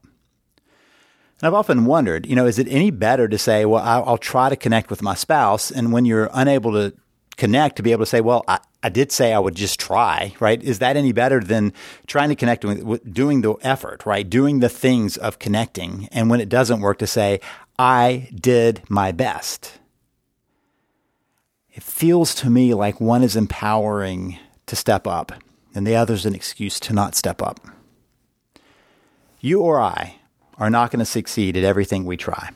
And 1.39 1.48
I've 1.48 1.53
often 1.53 1.86
wondered, 1.86 2.25
you 2.25 2.36
know, 2.36 2.46
is 2.46 2.60
it 2.60 2.67
any 2.70 2.91
better 2.91 3.27
to 3.27 3.38
say, 3.38 3.65
well, 3.65 3.84
I'll, 3.84 4.03
I'll, 4.05 4.17
try 4.17 4.50
to 4.50 4.55
connect 4.55 4.89
with 4.89 5.01
my 5.01 5.13
spouse, 5.13 5.72
and 5.72 5.91
when 5.91 6.05
you're 6.05 6.29
unable 6.34 6.72
to 6.72 6.93
connect, 7.38 7.78
to 7.78 7.84
be 7.84 7.92
able 7.92 8.04
to 8.04 8.10
say, 8.10 8.22
well, 8.22 8.44
I, 8.48 8.60
I 8.82 8.90
did 8.90 9.12
say 9.12 9.34
I 9.34 9.40
would 9.40 9.56
just 9.56 9.80
try, 9.80 10.36
right? 10.40 10.62
Is 10.62 10.80
that 10.80 10.98
any 10.98 11.12
better 11.12 11.40
than 11.40 11.74
trying 12.08 12.30
to 12.30 12.36
connect 12.36 12.66
with, 12.66 12.84
with 12.84 13.13
doing 13.13 13.42
the 13.42 13.54
effort, 13.62 14.06
right? 14.06 14.30
Doing 14.30 14.60
the 14.60 14.70
things 14.70 15.18
of 15.18 15.40
connecting, 15.40 16.10
and 16.12 16.30
when 16.30 16.42
it 16.42 16.50
doesn't 16.50 16.82
work, 16.82 17.00
to 17.00 17.08
say, 17.08 17.40
I 17.80 18.30
did 18.34 18.82
my 18.90 19.12
best. 19.12 19.80
It 21.72 21.82
feels 21.82 22.36
to 22.36 22.50
me 22.50 22.74
like 22.74 23.02
one 23.02 23.24
is 23.24 23.36
empowering 23.36 24.38
to 24.68 24.75
step 24.75 25.08
up, 25.08 25.32
and 25.74 25.88
the 25.88 25.96
other 25.96 26.13
is 26.13 26.25
an 26.25 26.36
excuse 26.36 26.80
to 26.82 26.94
not 26.94 27.16
step 27.16 27.42
up. 27.42 27.60
You 29.40 29.62
or 29.62 29.82
I 29.82 30.18
are 30.58 30.70
not 30.70 30.92
going 30.92 31.00
to 31.00 31.06
succeed 31.06 31.58
at 31.58 31.63
everything 31.63 32.06
we 32.06 32.16
try. 32.16 32.52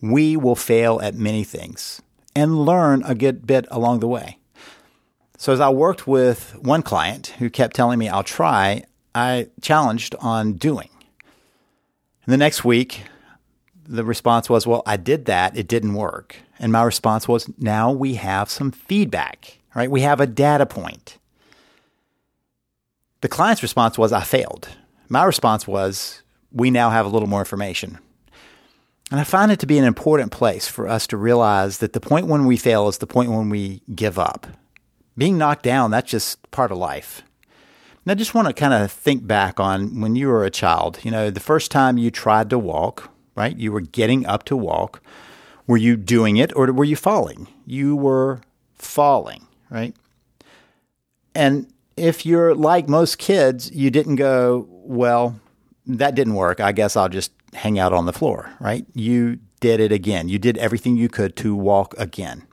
We 0.00 0.36
will 0.36 0.56
fail 0.56 1.00
at 1.00 1.14
many 1.14 1.44
things 1.44 2.02
and 2.34 2.64
learn 2.64 3.02
a 3.04 3.14
good 3.14 3.46
bit 3.46 3.66
along 3.70 4.00
the 4.00 4.08
way. 4.08 4.38
So, 5.36 5.52
as 5.52 5.60
I 5.60 5.68
worked 5.68 6.06
with 6.06 6.56
one 6.60 6.82
client 6.82 7.28
who 7.38 7.48
kept 7.48 7.76
telling 7.76 7.98
me 7.98 8.08
I'll 8.08 8.24
try, 8.24 8.82
I 9.14 9.48
challenged 9.60 10.14
on 10.20 10.54
doing. 10.54 10.90
And 12.24 12.32
the 12.32 12.36
next 12.36 12.64
week, 12.64 13.04
the 13.86 14.04
response 14.04 14.50
was, 14.50 14.66
Well, 14.66 14.82
I 14.84 14.96
did 14.96 15.24
that, 15.26 15.56
it 15.56 15.66
didn't 15.66 15.94
work. 15.94 16.36
And 16.58 16.72
my 16.72 16.82
response 16.82 17.26
was, 17.26 17.48
Now 17.58 17.90
we 17.90 18.14
have 18.14 18.50
some 18.50 18.70
feedback, 18.70 19.58
right? 19.74 19.90
We 19.90 20.02
have 20.02 20.20
a 20.20 20.26
data 20.26 20.66
point. 20.66 21.18
The 23.20 23.28
client's 23.28 23.62
response 23.62 23.96
was, 23.96 24.12
I 24.12 24.22
failed. 24.22 24.68
My 25.08 25.24
response 25.24 25.66
was, 25.66 26.22
We 26.52 26.70
now 26.70 26.90
have 26.90 27.06
a 27.06 27.08
little 27.08 27.28
more 27.28 27.40
information. 27.40 27.98
And 29.10 29.18
I 29.20 29.24
find 29.24 29.50
it 29.50 29.58
to 29.60 29.66
be 29.66 29.78
an 29.78 29.84
important 29.84 30.32
place 30.32 30.68
for 30.68 30.86
us 30.86 31.06
to 31.08 31.16
realize 31.16 31.78
that 31.78 31.94
the 31.94 32.00
point 32.00 32.26
when 32.26 32.44
we 32.44 32.56
fail 32.56 32.88
is 32.88 32.98
the 32.98 33.06
point 33.06 33.30
when 33.30 33.48
we 33.48 33.82
give 33.94 34.18
up. 34.18 34.46
Being 35.16 35.38
knocked 35.38 35.62
down, 35.62 35.90
that's 35.90 36.10
just 36.10 36.50
part 36.50 36.70
of 36.70 36.78
life. 36.78 37.22
And 38.04 38.12
I 38.12 38.14
just 38.14 38.34
want 38.34 38.48
to 38.48 38.54
kind 38.54 38.74
of 38.74 38.92
think 38.92 39.26
back 39.26 39.58
on 39.58 40.00
when 40.00 40.14
you 40.14 40.28
were 40.28 40.44
a 40.44 40.50
child. 40.50 40.98
You 41.02 41.10
know, 41.10 41.30
the 41.30 41.40
first 41.40 41.70
time 41.70 41.98
you 41.98 42.10
tried 42.10 42.50
to 42.50 42.58
walk, 42.58 43.10
right? 43.34 43.56
You 43.56 43.72
were 43.72 43.80
getting 43.80 44.26
up 44.26 44.44
to 44.44 44.56
walk. 44.56 45.02
Were 45.66 45.76
you 45.76 45.96
doing 45.96 46.36
it 46.36 46.54
or 46.54 46.72
were 46.72 46.84
you 46.84 46.96
falling? 46.96 47.48
You 47.66 47.96
were 47.96 48.40
falling, 48.74 49.46
right? 49.70 49.94
And 51.34 51.72
if 51.96 52.24
you're 52.24 52.54
like 52.54 52.88
most 52.88 53.18
kids, 53.18 53.70
you 53.72 53.90
didn't 53.90 54.16
go, 54.16 54.66
well, 54.70 55.40
that 55.86 56.14
didn't 56.14 56.34
work. 56.34 56.60
I 56.60 56.72
guess 56.72 56.96
I'll 56.96 57.08
just 57.08 57.32
hang 57.54 57.78
out 57.78 57.92
on 57.92 58.06
the 58.06 58.12
floor, 58.12 58.50
right? 58.60 58.86
You 58.94 59.38
did 59.60 59.80
it 59.80 59.92
again. 59.92 60.28
You 60.28 60.38
did 60.38 60.58
everything 60.58 60.96
you 60.96 61.08
could 61.08 61.36
to 61.36 61.54
walk 61.54 61.94
again. 61.98 62.46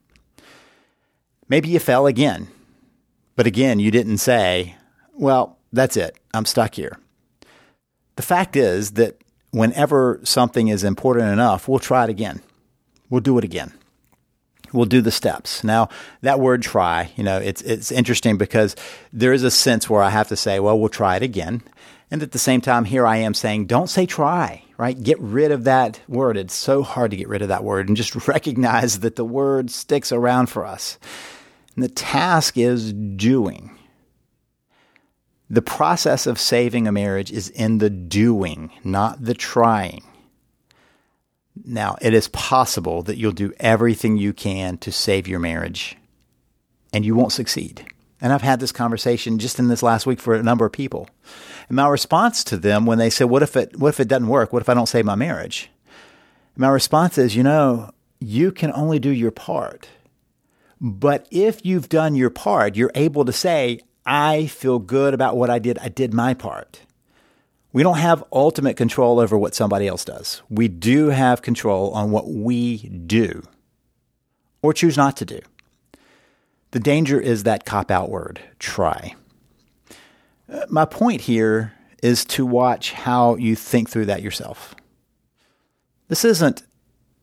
Maybe 1.47 1.69
you 1.69 1.79
fell 1.79 2.07
again. 2.07 2.47
But 3.35 3.47
again, 3.47 3.79
you 3.79 3.91
didn't 3.91 4.17
say, 4.17 4.75
well, 5.13 5.59
that's 5.71 5.97
it. 5.97 6.17
I'm 6.33 6.45
stuck 6.45 6.75
here. 6.75 6.97
The 8.15 8.23
fact 8.23 8.55
is 8.55 8.91
that 8.91 9.21
whenever 9.51 10.19
something 10.23 10.69
is 10.69 10.83
important 10.83 11.31
enough, 11.31 11.67
we'll 11.67 11.79
try 11.79 12.05
it 12.05 12.09
again. 12.09 12.41
We'll 13.09 13.21
do 13.21 13.37
it 13.37 13.43
again. 13.43 13.73
We'll 14.73 14.85
do 14.85 15.01
the 15.01 15.11
steps. 15.11 15.63
Now, 15.63 15.89
that 16.21 16.39
word 16.39 16.61
try, 16.61 17.11
you 17.15 17.23
know, 17.23 17.37
it's 17.37 17.61
it's 17.61 17.91
interesting 17.91 18.37
because 18.37 18.75
there 19.13 19.31
is 19.31 19.43
a 19.43 19.51
sense 19.51 19.89
where 19.89 20.01
I 20.01 20.09
have 20.09 20.27
to 20.29 20.35
say, 20.35 20.59
well, 20.59 20.77
we'll 20.77 20.89
try 20.89 21.15
it 21.15 21.23
again. 21.23 21.61
And 22.15 22.23
at 22.23 22.31
the 22.31 22.39
same 22.39 22.61
time, 22.61 22.85
here 22.85 23.05
I 23.05 23.17
am 23.17 23.33
saying, 23.33 23.65
don't 23.65 23.89
say 23.89 24.05
try, 24.05 24.63
right? 24.77 24.97
Get 25.03 25.19
rid 25.19 25.51
of 25.51 25.65
that 25.65 25.99
word. 26.07 26.37
It's 26.37 26.53
so 26.53 26.81
hard 26.81 27.11
to 27.11 27.17
get 27.17 27.27
rid 27.27 27.41
of 27.41 27.49
that 27.49 27.65
word 27.65 27.89
and 27.89 27.97
just 27.97 28.25
recognize 28.29 29.01
that 29.01 29.17
the 29.17 29.25
word 29.25 29.69
sticks 29.69 30.13
around 30.13 30.45
for 30.45 30.65
us. 30.65 30.97
And 31.75 31.83
the 31.83 31.89
task 31.89 32.57
is 32.57 32.93
doing. 32.93 33.77
The 35.49 35.61
process 35.61 36.25
of 36.25 36.39
saving 36.39 36.87
a 36.87 36.93
marriage 36.93 37.33
is 37.33 37.49
in 37.49 37.79
the 37.79 37.89
doing, 37.89 38.71
not 38.81 39.21
the 39.21 39.33
trying. 39.33 40.01
Now, 41.65 41.97
it 42.01 42.13
is 42.13 42.29
possible 42.29 43.03
that 43.03 43.17
you'll 43.17 43.33
do 43.33 43.51
everything 43.59 44.15
you 44.15 44.31
can 44.31 44.77
to 44.77 44.91
save 44.93 45.27
your 45.27 45.39
marriage 45.39 45.97
and 46.93 47.03
you 47.03 47.13
won't 47.13 47.33
succeed. 47.33 47.85
And 48.21 48.31
I've 48.31 48.41
had 48.41 48.61
this 48.61 48.71
conversation 48.71 49.37
just 49.37 49.59
in 49.59 49.67
this 49.67 49.83
last 49.83 50.05
week 50.05 50.21
for 50.21 50.33
a 50.33 50.41
number 50.41 50.65
of 50.65 50.71
people. 50.71 51.09
And 51.67 51.75
my 51.75 51.87
response 51.87 52.43
to 52.45 52.57
them 52.57 52.85
when 52.85 52.97
they 52.97 53.09
say, 53.09 53.25
What 53.25 53.43
if 53.43 53.55
it 53.55 53.77
what 53.77 53.89
if 53.89 53.99
it 53.99 54.07
doesn't 54.07 54.27
work? 54.27 54.53
What 54.53 54.61
if 54.61 54.69
I 54.69 54.73
don't 54.73 54.87
save 54.87 55.05
my 55.05 55.15
marriage? 55.15 55.69
My 56.55 56.69
response 56.69 57.17
is, 57.17 57.35
you 57.35 57.43
know, 57.43 57.91
you 58.19 58.51
can 58.51 58.71
only 58.73 58.99
do 58.99 59.09
your 59.09 59.31
part. 59.31 59.89
But 60.79 61.27
if 61.31 61.65
you've 61.65 61.89
done 61.89 62.15
your 62.15 62.29
part, 62.29 62.75
you're 62.75 62.91
able 62.95 63.25
to 63.25 63.33
say, 63.33 63.79
I 64.05 64.45
feel 64.47 64.79
good 64.79 65.13
about 65.13 65.35
what 65.35 65.49
I 65.49 65.59
did. 65.59 65.77
I 65.79 65.89
did 65.89 66.13
my 66.13 66.33
part. 66.33 66.81
We 67.73 67.83
don't 67.83 67.97
have 67.97 68.23
ultimate 68.31 68.77
control 68.77 69.19
over 69.19 69.37
what 69.37 69.53
somebody 69.53 69.87
else 69.87 70.05
does. 70.05 70.41
We 70.49 70.69
do 70.69 71.09
have 71.09 71.41
control 71.41 71.91
on 71.91 72.11
what 72.11 72.29
we 72.29 72.77
do 72.77 73.43
or 74.61 74.73
choose 74.73 74.95
not 74.95 75.17
to 75.17 75.25
do. 75.25 75.41
The 76.71 76.79
danger 76.79 77.19
is 77.19 77.43
that 77.43 77.65
cop 77.65 77.91
out 77.91 78.09
word, 78.09 78.41
try. 78.59 79.15
My 80.69 80.85
point 80.85 81.21
here 81.21 81.73
is 82.03 82.25
to 82.25 82.45
watch 82.45 82.91
how 82.91 83.35
you 83.35 83.55
think 83.55 83.89
through 83.89 84.05
that 84.05 84.21
yourself. 84.21 84.75
This 86.07 86.23
isn't 86.23 86.63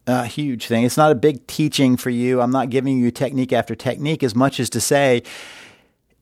a 0.07 0.27
huge 0.27 0.67
thing. 0.67 0.85
It's 0.85 0.97
not 0.97 1.13
a 1.13 1.17
big 1.17 1.47
teaching 1.47 1.97
for 1.97 2.11
you. 2.11 2.41
I'm 2.41 2.51
not 2.51 2.71
giving 2.71 2.99
you 2.99 3.11
technique 3.11 3.53
after 3.53 3.75
technique 3.75 4.23
as 4.23 4.35
much 4.35 4.59
as 4.59 4.69
to 4.71 4.81
say, 4.81 5.23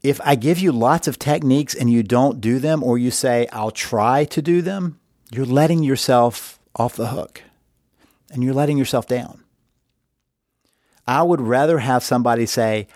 if 0.03 0.21
I 0.25 0.35
give 0.35 0.59
you 0.59 0.73
lots 0.73 1.09
of 1.09 1.19
techniques 1.19 1.75
and 1.75 1.91
you 1.91 2.03
don't 2.03 2.41
do 2.41 2.59
them, 2.59 2.83
or 2.83 2.99
you 2.99 3.11
say, 3.11 3.47
I'll 3.53 3.71
try 3.71 4.25
to 4.27 4.43
do 4.43 4.63
them, 4.63 4.99
you're 5.31 5.47
letting 5.47 5.83
yourself 5.83 6.59
off 6.77 6.97
the 6.97 7.09
hook 7.09 7.43
and 8.31 8.43
you're 8.43 8.55
letting 8.55 8.79
yourself 8.79 9.07
down. 9.07 9.45
I 11.07 11.23
would 11.23 11.41
rather 11.41 11.79
have 11.79 12.03
somebody 12.03 12.47
say, 12.47 12.89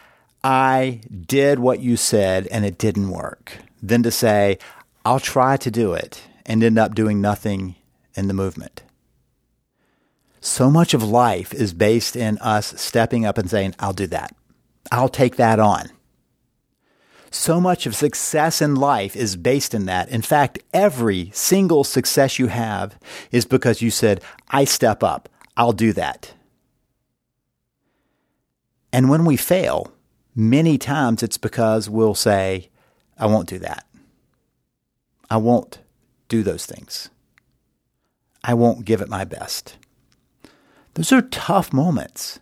I 0.42 1.00
did 1.26 1.58
what 1.58 1.80
you 1.80 1.96
said 1.96 2.46
and 2.48 2.64
it 2.64 2.78
didn't 2.78 3.10
work, 3.10 3.58
than 3.88 4.02
to 4.02 4.10
say, 4.10 4.58
I'll 5.04 5.20
try 5.20 5.56
to 5.58 5.70
do 5.70 5.92
it 5.92 6.22
and 6.46 6.62
end 6.62 6.78
up 6.78 6.94
doing 6.94 7.20
nothing 7.20 7.76
in 8.14 8.28
the 8.28 8.34
movement. 8.34 8.82
So 10.40 10.70
much 10.70 10.94
of 10.94 11.02
life 11.02 11.52
is 11.54 11.72
based 11.72 12.16
in 12.16 12.38
us 12.38 12.80
stepping 12.80 13.24
up 13.24 13.38
and 13.38 13.48
saying, 13.48 13.74
I'll 13.78 13.92
do 13.92 14.06
that. 14.08 14.34
I'll 14.92 15.08
take 15.08 15.36
that 15.36 15.58
on. 15.58 15.90
So 17.30 17.60
much 17.60 17.86
of 17.86 17.96
success 17.96 18.62
in 18.62 18.76
life 18.76 19.16
is 19.16 19.36
based 19.36 19.74
in 19.74 19.86
that. 19.86 20.08
In 20.08 20.22
fact, 20.22 20.60
every 20.72 21.30
single 21.34 21.82
success 21.82 22.38
you 22.38 22.46
have 22.46 22.98
is 23.32 23.44
because 23.44 23.82
you 23.82 23.90
said, 23.90 24.22
I 24.50 24.64
step 24.64 25.02
up. 25.02 25.28
I'll 25.56 25.72
do 25.72 25.92
that. 25.94 26.32
And 28.92 29.10
when 29.10 29.24
we 29.24 29.36
fail, 29.36 29.92
many 30.34 30.78
times 30.78 31.22
it's 31.22 31.38
because 31.38 31.90
we'll 31.90 32.14
say, 32.14 32.70
I 33.18 33.26
won't 33.26 33.48
do 33.48 33.58
that. 33.60 33.86
I 35.30 35.36
won't 35.36 35.78
do 36.28 36.42
those 36.42 36.66
things. 36.66 37.10
I 38.42 38.54
won't 38.54 38.84
give 38.84 39.00
it 39.00 39.08
my 39.08 39.24
best. 39.24 39.76
Those 40.94 41.12
are 41.12 41.22
tough 41.22 41.72
moments. 41.72 42.40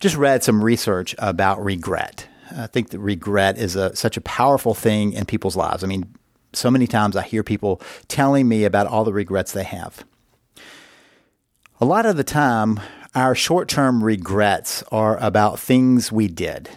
Just 0.00 0.16
read 0.16 0.44
some 0.44 0.62
research 0.64 1.14
about 1.18 1.62
regret. 1.62 2.28
I 2.56 2.66
think 2.66 2.90
that 2.90 3.00
regret 3.00 3.58
is 3.58 3.76
a, 3.76 3.94
such 3.96 4.16
a 4.16 4.22
powerful 4.22 4.72
thing 4.74 5.12
in 5.12 5.26
people's 5.26 5.56
lives. 5.56 5.82
I 5.82 5.88
mean, 5.88 6.14
so 6.52 6.70
many 6.70 6.86
times 6.86 7.16
I 7.16 7.22
hear 7.22 7.42
people 7.42 7.82
telling 8.06 8.48
me 8.48 8.64
about 8.64 8.86
all 8.86 9.04
the 9.04 9.12
regrets 9.12 9.52
they 9.52 9.64
have. 9.64 10.04
A 11.80 11.84
lot 11.84 12.06
of 12.06 12.16
the 12.16 12.24
time, 12.24 12.80
our 13.14 13.34
short 13.34 13.68
term 13.68 14.02
regrets 14.02 14.82
are 14.90 15.18
about 15.18 15.60
things 15.60 16.10
we 16.10 16.28
did. 16.28 16.70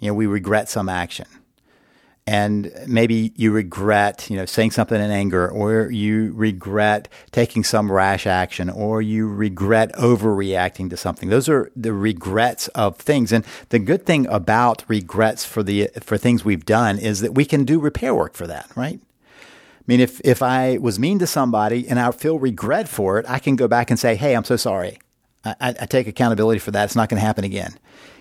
You 0.00 0.08
know, 0.08 0.14
we 0.14 0.26
regret 0.26 0.68
some 0.68 0.88
action 0.88 1.26
and 2.26 2.72
maybe 2.86 3.32
you 3.36 3.52
regret, 3.52 4.30
you 4.30 4.36
know, 4.36 4.46
saying 4.46 4.70
something 4.70 5.00
in 5.00 5.10
anger, 5.10 5.48
or 5.48 5.90
you 5.90 6.32
regret 6.34 7.08
taking 7.32 7.62
some 7.62 7.92
rash 7.92 8.26
action, 8.26 8.70
or 8.70 9.02
you 9.02 9.28
regret 9.28 9.92
overreacting 9.94 10.88
to 10.90 10.96
something. 10.96 11.28
Those 11.28 11.48
are 11.50 11.70
the 11.76 11.92
regrets 11.92 12.68
of 12.68 12.96
things. 12.96 13.30
And 13.30 13.44
the 13.68 13.78
good 13.78 14.06
thing 14.06 14.26
about 14.28 14.84
regrets 14.88 15.44
for 15.44 15.62
the 15.62 15.90
for 16.00 16.16
things 16.16 16.44
we've 16.44 16.64
done 16.64 16.98
is 16.98 17.20
that 17.20 17.34
we 17.34 17.44
can 17.44 17.64
do 17.64 17.78
repair 17.78 18.14
work 18.14 18.34
for 18.34 18.46
that, 18.46 18.70
right? 18.74 19.00
I 19.02 19.84
mean, 19.86 20.00
if 20.00 20.18
if 20.24 20.42
I 20.42 20.78
was 20.78 20.98
mean 20.98 21.18
to 21.18 21.26
somebody 21.26 21.86
and 21.86 22.00
I 22.00 22.10
feel 22.10 22.38
regret 22.38 22.88
for 22.88 23.18
it, 23.18 23.26
I 23.28 23.38
can 23.38 23.54
go 23.54 23.68
back 23.68 23.90
and 23.90 24.00
say, 24.00 24.16
"Hey, 24.16 24.34
I'm 24.34 24.44
so 24.44 24.56
sorry. 24.56 24.98
I, 25.44 25.54
I 25.60 25.86
take 25.86 26.06
accountability 26.06 26.58
for 26.58 26.70
that. 26.70 26.84
It's 26.84 26.96
not 26.96 27.08
going 27.08 27.20
to 27.20 27.26
happen 27.26 27.44
again. 27.44 27.74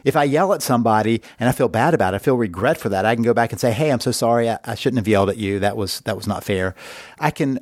If 0.03 0.15
I 0.15 0.25
yell 0.25 0.53
at 0.53 0.61
somebody 0.61 1.21
and 1.39 1.47
I 1.47 1.53
feel 1.53 1.69
bad 1.69 1.93
about 1.93 2.13
it, 2.13 2.17
I 2.17 2.19
feel 2.19 2.35
regret 2.35 2.77
for 2.77 2.89
that. 2.89 3.05
I 3.05 3.15
can 3.15 3.23
go 3.23 3.33
back 3.33 3.51
and 3.51 3.59
say, 3.61 3.71
"Hey, 3.71 3.91
I'm 3.91 4.01
so 4.01 4.11
sorry. 4.11 4.49
I, 4.49 4.59
I 4.65 4.75
shouldn't 4.75 4.97
have 4.97 5.07
yelled 5.07 5.29
at 5.29 5.37
you. 5.37 5.59
That 5.59 5.77
was 5.77 6.01
that 6.01 6.17
was 6.17 6.27
not 6.27 6.43
fair." 6.43 6.75
I 7.19 7.31
can 7.31 7.59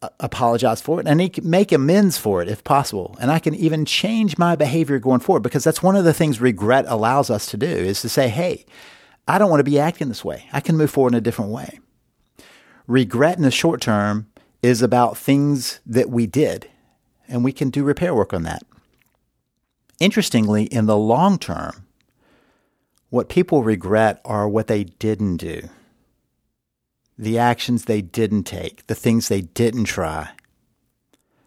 uh, 0.00 0.08
apologize 0.20 0.80
for 0.80 1.00
it 1.00 1.06
and 1.06 1.18
make 1.44 1.72
amends 1.72 2.16
for 2.16 2.40
it 2.40 2.48
if 2.48 2.64
possible. 2.64 3.16
And 3.20 3.30
I 3.30 3.38
can 3.38 3.54
even 3.54 3.84
change 3.84 4.38
my 4.38 4.56
behavior 4.56 4.98
going 4.98 5.20
forward 5.20 5.42
because 5.42 5.64
that's 5.64 5.82
one 5.82 5.96
of 5.96 6.04
the 6.04 6.14
things 6.14 6.40
regret 6.40 6.86
allows 6.88 7.28
us 7.28 7.46
to 7.46 7.56
do 7.56 7.66
is 7.66 8.00
to 8.00 8.08
say, 8.08 8.28
"Hey, 8.28 8.64
I 9.28 9.38
don't 9.38 9.50
want 9.50 9.60
to 9.60 9.70
be 9.70 9.78
acting 9.78 10.08
this 10.08 10.24
way. 10.24 10.48
I 10.52 10.60
can 10.60 10.76
move 10.78 10.90
forward 10.90 11.12
in 11.12 11.18
a 11.18 11.20
different 11.20 11.50
way." 11.50 11.80
Regret 12.86 13.36
in 13.36 13.42
the 13.42 13.50
short 13.50 13.80
term 13.80 14.28
is 14.62 14.80
about 14.80 15.18
things 15.18 15.80
that 15.84 16.08
we 16.08 16.26
did, 16.26 16.68
and 17.28 17.44
we 17.44 17.52
can 17.52 17.68
do 17.68 17.84
repair 17.84 18.14
work 18.14 18.32
on 18.32 18.44
that. 18.44 18.62
Interestingly, 20.02 20.64
in 20.64 20.86
the 20.86 20.96
long 20.96 21.38
term, 21.38 21.86
what 23.10 23.28
people 23.28 23.62
regret 23.62 24.20
are 24.24 24.48
what 24.48 24.66
they 24.66 24.82
didn't 24.82 25.36
do, 25.36 25.68
the 27.16 27.38
actions 27.38 27.84
they 27.84 28.02
didn't 28.02 28.42
take, 28.42 28.84
the 28.88 28.96
things 28.96 29.28
they 29.28 29.42
didn't 29.42 29.84
try. 29.84 30.30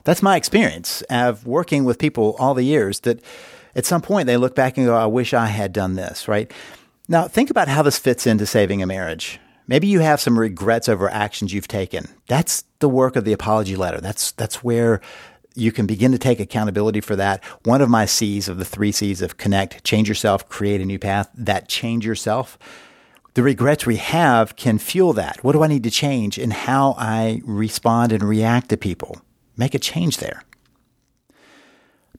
That's 0.05 0.23
my 0.23 0.37
experience 0.37 1.01
of 1.09 1.45
working 1.45 1.83
with 1.83 1.99
people 1.99 2.37
all 2.39 2.53
the 2.53 2.63
years 2.63 3.01
that 3.01 3.21
at 3.75 3.85
some 3.85 4.01
point 4.01 4.25
they 4.25 4.37
look 4.37 4.55
back 4.55 4.77
and 4.77 4.85
go, 4.85 4.95
I 4.95 5.07
wish 5.07 5.33
I 5.33 5.47
had 5.47 5.73
done 5.73 5.95
this, 5.95 6.29
right? 6.29 6.49
Now, 7.09 7.27
think 7.27 7.49
about 7.49 7.67
how 7.67 7.81
this 7.81 7.99
fits 7.99 8.25
into 8.25 8.45
saving 8.45 8.81
a 8.81 8.87
marriage. 8.87 9.37
Maybe 9.67 9.87
you 9.87 9.99
have 9.99 10.21
some 10.21 10.39
regrets 10.39 10.87
over 10.87 11.09
actions 11.09 11.53
you've 11.53 11.67
taken. 11.67 12.07
That's 12.29 12.63
the 12.79 12.87
work 12.87 13.17
of 13.17 13.25
the 13.25 13.33
apology 13.33 13.75
letter. 13.75 13.99
That's, 13.99 14.31
that's 14.31 14.63
where 14.63 15.01
you 15.55 15.71
can 15.71 15.85
begin 15.85 16.11
to 16.11 16.17
take 16.17 16.39
accountability 16.39 17.01
for 17.01 17.15
that. 17.15 17.43
One 17.63 17.81
of 17.81 17.89
my 17.89 18.05
C's 18.05 18.47
of 18.47 18.57
the 18.57 18.65
three 18.65 18.91
C's 18.91 19.21
of 19.21 19.37
connect, 19.37 19.83
change 19.83 20.07
yourself, 20.07 20.47
create 20.49 20.81
a 20.81 20.85
new 20.85 20.99
path, 20.99 21.29
that 21.33 21.67
change 21.67 22.05
yourself. 22.05 22.59
The 23.33 23.43
regrets 23.43 23.85
we 23.85 23.97
have 23.97 24.55
can 24.55 24.77
fuel 24.77 25.13
that. 25.13 25.43
What 25.43 25.53
do 25.53 25.63
I 25.63 25.67
need 25.67 25.83
to 25.83 25.91
change 25.91 26.37
in 26.37 26.51
how 26.51 26.95
I 26.97 27.41
respond 27.43 28.11
and 28.11 28.23
react 28.23 28.69
to 28.69 28.77
people? 28.77 29.21
Make 29.57 29.73
a 29.73 29.79
change 29.79 30.17
there. 30.17 30.43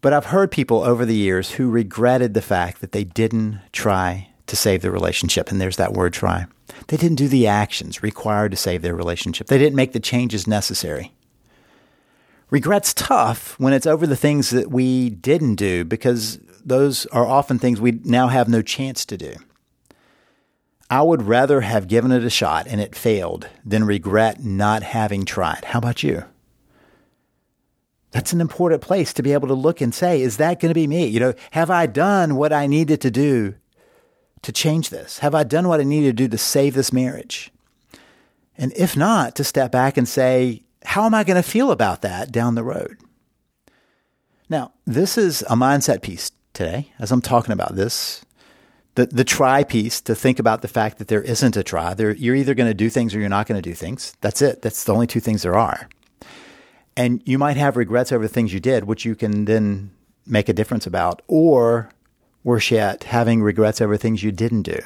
But 0.02 0.12
I've 0.12 0.26
heard 0.26 0.50
people 0.50 0.82
over 0.82 1.04
the 1.04 1.14
years 1.14 1.52
who 1.52 1.70
regretted 1.70 2.34
the 2.34 2.42
fact 2.42 2.80
that 2.80 2.92
they 2.92 3.04
didn't 3.04 3.60
try 3.72 4.28
to 4.46 4.56
save 4.56 4.82
the 4.82 4.90
relationship. 4.90 5.50
And 5.50 5.60
there's 5.60 5.76
that 5.76 5.94
word 5.94 6.12
try. 6.12 6.46
They 6.88 6.96
didn't 6.96 7.16
do 7.16 7.28
the 7.28 7.46
actions 7.46 8.02
required 8.02 8.50
to 8.50 8.56
save 8.56 8.82
their 8.82 8.94
relationship. 8.94 9.46
They 9.46 9.58
didn't 9.58 9.76
make 9.76 9.92
the 9.92 10.00
changes 10.00 10.46
necessary. 10.46 11.12
Regret's 12.50 12.94
tough 12.94 13.58
when 13.58 13.72
it's 13.72 13.86
over 13.86 14.06
the 14.06 14.16
things 14.16 14.50
that 14.50 14.70
we 14.70 15.10
didn't 15.10 15.56
do 15.56 15.84
because 15.84 16.38
those 16.64 17.06
are 17.06 17.26
often 17.26 17.58
things 17.58 17.80
we 17.80 17.92
now 18.04 18.28
have 18.28 18.48
no 18.48 18.62
chance 18.62 19.04
to 19.06 19.16
do. 19.16 19.34
I 20.88 21.02
would 21.02 21.22
rather 21.22 21.62
have 21.62 21.88
given 21.88 22.12
it 22.12 22.22
a 22.22 22.30
shot 22.30 22.66
and 22.68 22.80
it 22.80 22.94
failed 22.94 23.48
than 23.64 23.84
regret 23.84 24.44
not 24.44 24.84
having 24.84 25.24
tried. 25.24 25.64
How 25.64 25.80
about 25.80 26.04
you? 26.04 26.24
That's 28.12 28.32
an 28.32 28.40
important 28.40 28.82
place 28.82 29.12
to 29.14 29.22
be 29.22 29.32
able 29.32 29.48
to 29.48 29.54
look 29.54 29.80
and 29.80 29.92
say, 29.92 30.22
is 30.22 30.36
that 30.36 30.60
going 30.60 30.70
to 30.70 30.74
be 30.74 30.86
me? 30.86 31.06
You 31.06 31.20
know, 31.20 31.34
have 31.50 31.70
I 31.70 31.86
done 31.86 32.36
what 32.36 32.52
I 32.52 32.66
needed 32.68 33.00
to 33.00 33.10
do 33.10 33.56
to 34.42 34.52
change 34.52 34.90
this? 34.90 35.18
Have 35.18 35.34
I 35.34 35.42
done 35.42 35.66
what 35.66 35.80
I 35.80 35.84
needed 35.84 36.16
to 36.16 36.24
do 36.24 36.28
to 36.28 36.38
save 36.38 36.74
this 36.74 36.92
marriage? 36.92 37.50
And 38.56 38.72
if 38.76 38.96
not, 38.96 39.34
to 39.34 39.44
step 39.44 39.72
back 39.72 39.96
and 39.96 40.08
say, 40.08 40.62
how 40.86 41.04
am 41.04 41.14
I 41.14 41.24
going 41.24 41.42
to 41.42 41.48
feel 41.48 41.72
about 41.72 42.02
that 42.02 42.30
down 42.30 42.54
the 42.54 42.62
road? 42.62 42.98
Now, 44.48 44.72
this 44.86 45.18
is 45.18 45.42
a 45.42 45.56
mindset 45.56 46.00
piece 46.00 46.30
today 46.54 46.92
as 47.00 47.10
I'm 47.10 47.20
talking 47.20 47.52
about 47.52 47.74
this. 47.74 48.24
The, 48.94 49.06
the 49.06 49.24
try 49.24 49.64
piece 49.64 50.00
to 50.02 50.14
think 50.14 50.38
about 50.38 50.62
the 50.62 50.68
fact 50.68 50.98
that 50.98 51.08
there 51.08 51.22
isn't 51.22 51.56
a 51.56 51.64
try. 51.64 51.92
There, 51.92 52.14
you're 52.14 52.36
either 52.36 52.54
going 52.54 52.70
to 52.70 52.74
do 52.74 52.88
things 52.88 53.14
or 53.14 53.18
you're 53.18 53.28
not 53.28 53.48
going 53.48 53.60
to 53.60 53.68
do 53.68 53.74
things. 53.74 54.14
That's 54.20 54.40
it. 54.40 54.62
That's 54.62 54.84
the 54.84 54.94
only 54.94 55.08
two 55.08 55.18
things 55.18 55.42
there 55.42 55.58
are. 55.58 55.88
And 56.96 57.20
you 57.26 57.36
might 57.36 57.56
have 57.56 57.76
regrets 57.76 58.12
over 58.12 58.22
the 58.22 58.32
things 58.32 58.54
you 58.54 58.60
did, 58.60 58.84
which 58.84 59.04
you 59.04 59.16
can 59.16 59.44
then 59.44 59.90
make 60.24 60.48
a 60.48 60.54
difference 60.54 60.86
about, 60.86 61.20
or 61.26 61.90
worse 62.44 62.70
yet, 62.70 63.04
having 63.04 63.42
regrets 63.42 63.80
over 63.80 63.96
things 63.96 64.22
you 64.22 64.30
didn't 64.30 64.62
do. 64.62 64.78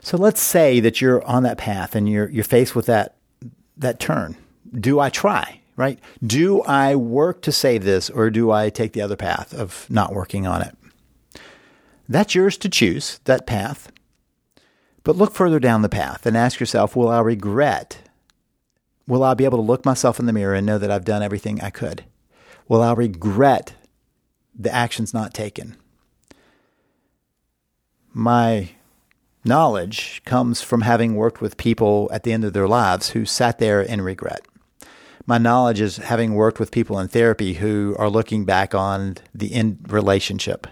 So 0.00 0.16
let's 0.16 0.40
say 0.40 0.80
that 0.80 1.02
you're 1.02 1.22
on 1.24 1.42
that 1.42 1.58
path 1.58 1.94
and 1.94 2.08
you're, 2.08 2.30
you're 2.30 2.44
faced 2.44 2.74
with 2.74 2.86
that, 2.86 3.16
that 3.76 4.00
turn 4.00 4.36
do 4.72 5.00
I 5.00 5.10
try? 5.10 5.60
Right? 5.76 5.98
Do 6.24 6.62
I 6.62 6.96
work 6.96 7.42
to 7.42 7.52
save 7.52 7.84
this 7.84 8.08
or 8.08 8.30
do 8.30 8.50
I 8.50 8.70
take 8.70 8.94
the 8.94 9.02
other 9.02 9.16
path 9.16 9.52
of 9.52 9.86
not 9.90 10.14
working 10.14 10.46
on 10.46 10.62
it? 10.62 10.74
That's 12.08 12.34
yours 12.34 12.56
to 12.58 12.68
choose, 12.68 13.20
that 13.24 13.46
path. 13.46 13.92
But 15.04 15.16
look 15.16 15.34
further 15.34 15.60
down 15.60 15.82
the 15.82 15.88
path 15.88 16.24
and 16.24 16.36
ask 16.36 16.60
yourself 16.60 16.96
will 16.96 17.08
I 17.08 17.20
regret? 17.20 17.98
Will 19.06 19.22
I 19.22 19.34
be 19.34 19.44
able 19.44 19.58
to 19.58 19.62
look 19.62 19.84
myself 19.84 20.18
in 20.18 20.26
the 20.26 20.32
mirror 20.32 20.54
and 20.54 20.66
know 20.66 20.78
that 20.78 20.90
I've 20.90 21.04
done 21.04 21.22
everything 21.22 21.60
I 21.60 21.70
could? 21.70 22.04
Will 22.68 22.82
I 22.82 22.92
regret 22.92 23.74
the 24.58 24.74
actions 24.74 25.14
not 25.14 25.34
taken? 25.34 25.76
My 28.12 28.70
knowledge 29.44 30.22
comes 30.24 30.62
from 30.62 30.80
having 30.80 31.14
worked 31.14 31.40
with 31.40 31.56
people 31.56 32.08
at 32.12 32.24
the 32.24 32.32
end 32.32 32.44
of 32.44 32.52
their 32.52 32.66
lives 32.66 33.10
who 33.10 33.24
sat 33.24 33.58
there 33.58 33.80
in 33.80 34.00
regret 34.00 34.44
my 35.26 35.38
knowledge 35.38 35.80
is 35.80 35.96
having 35.96 36.34
worked 36.34 36.60
with 36.60 36.70
people 36.70 36.98
in 36.98 37.08
therapy 37.08 37.54
who 37.54 37.96
are 37.98 38.08
looking 38.08 38.44
back 38.44 38.74
on 38.74 39.16
the 39.34 39.52
in 39.52 39.78
relationship 39.88 40.66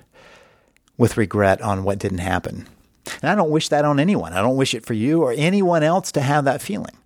with 0.96 1.16
regret 1.16 1.60
on 1.60 1.82
what 1.82 1.98
didn't 1.98 2.18
happen. 2.18 2.68
And 3.20 3.30
I 3.30 3.34
don't 3.34 3.50
wish 3.50 3.68
that 3.68 3.84
on 3.84 3.98
anyone. 3.98 4.32
I 4.32 4.40
don't 4.40 4.56
wish 4.56 4.74
it 4.74 4.86
for 4.86 4.94
you 4.94 5.22
or 5.22 5.34
anyone 5.36 5.82
else 5.82 6.12
to 6.12 6.20
have 6.20 6.44
that 6.44 6.62
feeling. 6.62 6.96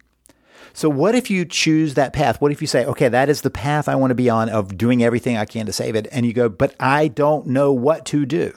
So, 0.75 0.89
what 0.89 1.15
if 1.15 1.31
you 1.31 1.45
choose 1.45 1.95
that 1.95 2.13
path? 2.13 2.41
What 2.41 2.53
if 2.53 2.61
you 2.61 2.69
say, 2.69 2.85
okay, 2.85 3.09
that 3.09 3.29
is 3.29 3.41
the 3.41 3.51
path 3.51 3.89
I 3.89 3.97
want 3.97 4.11
to 4.11 4.15
be 4.15 4.31
on 4.31 4.49
of 4.49 4.77
doing 4.77 5.03
everything 5.03 5.37
I 5.37 5.45
can 5.45 5.67
to 5.67 5.73
save 5.73 5.97
it? 5.97 6.07
And 6.13 6.25
you 6.25 6.33
go, 6.33 6.49
but 6.49 6.77
I 6.79 7.09
don't 7.09 7.49
know 7.49 7.73
what 7.73 8.05
to 8.07 8.27
do. 8.27 8.57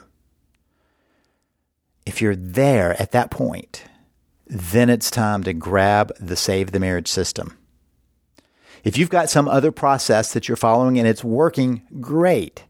If 2.04 2.20
you're 2.20 2.36
there 2.36 3.00
at 3.00 3.12
that 3.12 3.30
point, 3.30 3.84
then 4.46 4.90
it's 4.90 5.10
time 5.10 5.42
to 5.44 5.52
grab 5.52 6.12
the 6.20 6.36
Save 6.36 6.70
the 6.70 6.80
Marriage 6.80 7.08
system 7.08 7.56
if 8.84 8.96
you've 8.96 9.10
got 9.10 9.30
some 9.30 9.48
other 9.48 9.72
process 9.72 10.32
that 10.32 10.48
you're 10.48 10.56
following 10.56 10.98
and 10.98 11.06
it's 11.06 11.24
working, 11.24 11.82
great. 12.00 12.64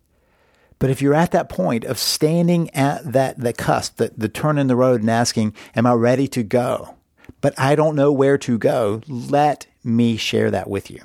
But 0.78 0.90
if 0.90 1.00
you're 1.00 1.14
at 1.14 1.30
that 1.30 1.48
point 1.48 1.84
of 1.84 1.98
standing 1.98 2.68
at 2.70 3.12
that 3.12 3.38
the 3.38 3.52
cusp, 3.52 3.96
the, 3.96 4.12
the 4.16 4.28
turn 4.28 4.58
in 4.58 4.66
the 4.66 4.76
road 4.76 5.00
and 5.00 5.10
asking, 5.10 5.54
Am 5.76 5.86
I 5.86 5.92
ready 5.92 6.26
to 6.28 6.42
go? 6.42 6.96
But 7.40 7.58
I 7.58 7.74
don't 7.74 7.96
know 7.96 8.12
where 8.12 8.36
to 8.38 8.58
go, 8.58 9.00
let 9.08 9.66
me 9.84 10.16
share 10.16 10.50
that 10.50 10.68
with 10.68 10.90
you. 10.90 11.00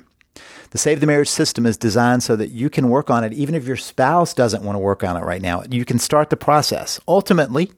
The 0.70 0.78
Save 0.78 1.00
the 1.00 1.06
Marriage 1.06 1.28
system 1.28 1.64
is 1.64 1.76
designed 1.76 2.22
so 2.22 2.36
that 2.36 2.50
you 2.50 2.68
can 2.68 2.90
work 2.90 3.08
on 3.08 3.24
it 3.24 3.32
even 3.32 3.54
if 3.54 3.66
your 3.66 3.76
spouse 3.76 4.34
doesn't 4.34 4.62
want 4.62 4.76
to 4.76 4.80
work 4.80 5.02
on 5.02 5.16
it 5.16 5.24
right 5.24 5.40
now. 5.40 5.62
You 5.70 5.84
can 5.84 5.98
start 5.98 6.30
the 6.30 6.36
process. 6.36 7.00
Ultimately, 7.08 7.72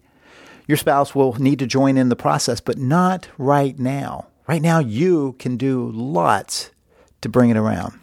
your 0.66 0.76
spouse 0.76 1.14
will 1.14 1.34
need 1.34 1.58
to 1.60 1.66
join 1.66 1.96
in 1.96 2.08
the 2.08 2.16
process, 2.16 2.60
but 2.60 2.78
not 2.78 3.28
right 3.38 3.78
now. 3.78 4.26
Right 4.48 4.62
now, 4.62 4.80
you 4.80 5.34
can 5.38 5.56
do 5.56 5.90
lots 5.92 6.70
to 7.20 7.28
bring 7.28 7.50
it 7.50 7.56
around. 7.56 7.98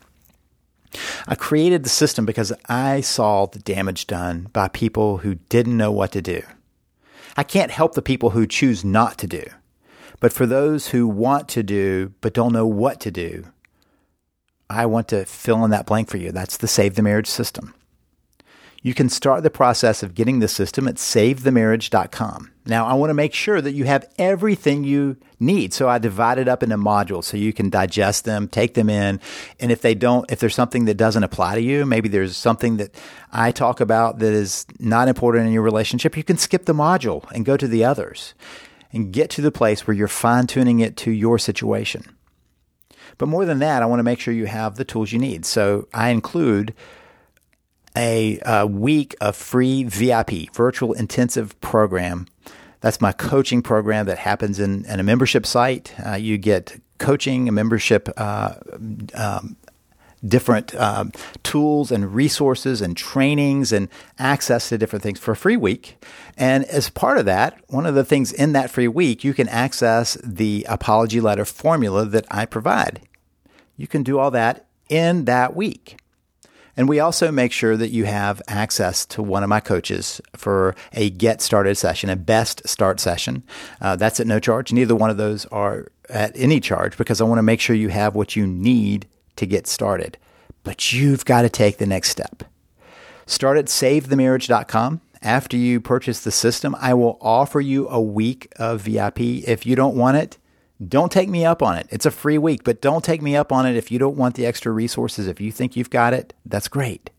I 1.27 1.36
created 1.36 1.84
the 1.84 1.89
system 1.89 2.25
because 2.25 2.53
I 2.67 3.01
saw 3.01 3.45
the 3.45 3.60
damage 3.60 4.08
done 4.08 4.47
by 4.53 4.67
people 4.67 5.17
who 5.17 5.36
didn't 5.49 5.77
know 5.77 5.91
what 5.91 6.12
to 6.13 6.21
do. 6.21 6.41
I 7.36 7.43
can't 7.43 7.71
help 7.71 7.93
the 7.93 8.01
people 8.01 8.32
who 8.32 8.47
choose 8.47 8.84
not 8.84 9.17
to 9.19 9.27
do. 9.27 9.43
But 10.19 10.34
for 10.34 10.45
those 10.45 10.88
who 10.88 11.08
want 11.08 11.47
to 11.49 11.62
do 11.62 12.13
but 12.21 12.34
don't 12.34 12.53
know 12.53 12.65
what 12.65 12.99
to 13.01 13.12
do, 13.12 13.45
I 14.69 14.86
want 14.86 15.08
to 15.10 15.25
fill 15.25 15.63
in 15.63 15.71
that 15.71 15.86
blank 15.86 16.10
for 16.10 16.17
you. 16.17 16.32
That's 16.32 16.58
the 16.58 16.67
Save 16.67 16.95
the 16.95 17.03
Marriage 17.03 17.27
system. 17.27 17.73
You 18.82 18.93
can 18.93 19.10
start 19.10 19.43
the 19.43 19.49
process 19.49 20.03
of 20.03 20.15
getting 20.15 20.39
the 20.39 20.47
system 20.47 20.88
at 20.88 20.95
savethemarriage.com. 20.95 22.51
Now, 22.67 22.86
I 22.86 22.93
want 22.93 23.10
to 23.12 23.13
make 23.13 23.34
sure 23.34 23.62
that 23.62 23.71
you 23.71 23.86
have 23.86 24.06
everything 24.17 24.84
you 24.84 25.17
need. 25.39 25.73
So 25.73 25.88
I 25.88 25.99
divide 25.99 26.38
it 26.38 26.47
up 26.47 26.63
into 26.63 26.77
modules 26.77 27.23
so 27.23 27.38
you 27.38 27.53
can 27.53 27.69
digest 27.69 28.25
them, 28.25 28.47
take 28.47 28.73
them 28.73 28.89
in. 28.89 29.21
And 29.60 29.71
if 29.71 29.82
they 29.82 29.95
don't, 29.95 30.30
if 30.30 30.39
there's 30.39 30.56
something 30.56 30.86
that 30.86 30.95
doesn't 30.95 31.23
apply 31.23 31.56
to 31.56 31.62
you, 31.62 31.86
maybe 31.86 32.10
there's 32.10 32.36
something 32.36 32.77
that 32.77 32.93
I 33.32 33.51
talk 33.51 33.80
about 33.80 34.19
that 34.19 34.34
is 34.34 34.65
not 34.80 35.08
important 35.08 35.47
in 35.47 35.53
your 35.53 35.63
relationship, 35.63 36.17
you 36.17 36.23
can 36.23 36.38
skip 36.38 36.65
the 36.65 36.73
module 36.73 37.30
and 37.32 37.45
go 37.45 37.56
to 37.56 37.67
the 37.67 37.86
others 37.86 38.34
and 38.91 39.13
get 39.13 39.30
to 39.32 39.41
the 39.41 39.51
place 39.51 39.88
where 39.88 39.95
you're 39.95 40.08
fine 40.08 40.47
tuning 40.47 40.80
it 40.80 40.97
to 40.97 41.12
your 41.12 41.39
situation. 41.39 42.03
But 43.17 43.27
more 43.27 43.45
than 43.45 43.60
that, 43.60 43.82
I 43.82 43.86
want 43.86 43.99
to 43.99 44.03
make 44.03 44.19
sure 44.19 44.34
you 44.34 44.45
have 44.45 44.75
the 44.75 44.86
tools 44.86 45.12
you 45.12 45.19
need. 45.19 45.45
So 45.45 45.88
I 45.93 46.10
include 46.10 46.73
a, 47.95 48.39
a 48.45 48.67
week 48.67 49.15
of 49.19 49.36
free 49.36 49.84
VIP, 49.84 50.53
virtual 50.53 50.93
intensive 50.93 51.60
program. 51.62 52.27
That's 52.81 53.01
my 53.01 53.11
coaching 53.11 53.61
program 53.61 54.05
that 54.05 54.19
happens 54.19 54.59
in, 54.59 54.85
in 54.85 54.99
a 54.99 55.03
membership 55.03 55.45
site. 55.45 55.93
Uh, 56.05 56.13
you 56.13 56.37
get 56.37 56.79
coaching, 56.99 57.47
a 57.47 57.51
membership 57.51 58.09
uh, 58.17 58.55
um, 59.13 59.57
different 60.25 60.73
um, 60.75 61.11
tools 61.43 61.91
and 61.91 62.13
resources 62.13 62.81
and 62.81 62.97
trainings 62.97 63.71
and 63.71 63.87
access 64.17 64.69
to 64.69 64.77
different 64.77 65.03
things 65.03 65.19
for 65.19 65.31
a 65.31 65.35
free 65.35 65.57
week. 65.57 66.03
And 66.37 66.65
as 66.65 66.89
part 66.89 67.17
of 67.17 67.25
that, 67.25 67.59
one 67.67 67.85
of 67.85 67.95
the 67.95 68.05
things 68.05 68.31
in 68.31 68.53
that 68.53 68.69
free 68.69 68.87
week, 68.87 69.23
you 69.23 69.33
can 69.33 69.47
access 69.49 70.17
the 70.23 70.65
apology 70.67 71.21
letter 71.21 71.45
formula 71.45 72.05
that 72.05 72.25
I 72.31 72.45
provide. 72.45 73.01
You 73.75 73.87
can 73.87 74.03
do 74.03 74.17
all 74.17 74.31
that 74.31 74.65
in 74.89 75.25
that 75.25 75.55
week. 75.55 75.97
And 76.77 76.87
we 76.87 76.99
also 76.99 77.31
make 77.31 77.51
sure 77.51 77.75
that 77.75 77.89
you 77.89 78.05
have 78.05 78.39
access 78.47 79.03
to 79.07 79.23
one 79.23 79.41
of 79.41 79.49
my 79.49 79.59
coaches 79.59 80.21
for 80.35 80.75
a 80.93 81.09
get 81.09 81.41
started 81.41 81.75
session, 81.75 82.11
a 82.11 82.15
best 82.15 82.67
start 82.67 82.99
session. 82.99 83.41
Uh, 83.81 83.95
that's 83.95 84.19
at 84.19 84.27
no 84.27 84.39
charge. 84.39 84.71
Neither 84.71 84.95
one 84.95 85.09
of 85.09 85.17
those 85.17 85.47
are 85.47 85.87
at 86.07 86.31
any 86.35 86.59
charge 86.59 86.95
because 86.95 87.19
I 87.19 87.23
want 87.23 87.39
to 87.39 87.43
make 87.43 87.59
sure 87.59 87.75
you 87.75 87.89
have 87.89 88.13
what 88.13 88.35
you 88.35 88.45
need 88.45 89.07
to 89.37 89.47
get 89.47 89.65
started. 89.65 90.19
But 90.63 90.93
you've 90.93 91.25
got 91.25 91.41
to 91.41 91.49
take 91.49 91.77
the 91.77 91.87
next 91.87 92.11
step. 92.11 92.43
Start 93.25 93.57
at 93.57 93.65
savethemarriage.com. 93.65 95.01
After 95.23 95.57
you 95.57 95.81
purchase 95.81 96.19
the 96.21 96.31
system, 96.31 96.75
I 96.79 96.93
will 96.93 97.17
offer 97.21 97.59
you 97.59 97.89
a 97.89 97.99
week 97.99 98.53
of 98.57 98.81
VIP. 98.81 99.19
If 99.19 99.65
you 99.65 99.75
don't 99.75 99.95
want 99.95 100.17
it, 100.17 100.37
don't 100.85 101.11
take 101.11 101.29
me 101.29 101.45
up 101.45 101.63
on 101.63 101.77
it. 101.77 101.87
It's 101.89 102.05
a 102.05 102.11
free 102.11 102.37
week, 102.37 102.63
but 102.63 102.81
don't 102.81 103.03
take 103.03 103.21
me 103.21 103.35
up 103.35 103.51
on 103.51 103.65
it 103.65 103.75
if 103.75 103.91
you 103.91 103.97
don't 103.97 104.17
want 104.17 104.35
the 104.35 104.45
extra 104.45 104.71
resources. 104.71 105.27
If 105.27 105.41
you 105.41 105.51
think 105.51 105.75
you've 105.75 105.89
got 105.89 106.13
it, 106.13 106.33
that's 106.45 106.67
great. 106.67 107.09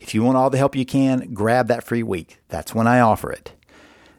If 0.00 0.14
you 0.14 0.22
want 0.22 0.36
all 0.36 0.50
the 0.50 0.58
help 0.58 0.76
you 0.76 0.84
can, 0.84 1.32
grab 1.32 1.68
that 1.68 1.84
free 1.84 2.02
week. 2.02 2.38
That's 2.48 2.74
when 2.74 2.86
I 2.86 3.00
offer 3.00 3.32
it. 3.32 3.52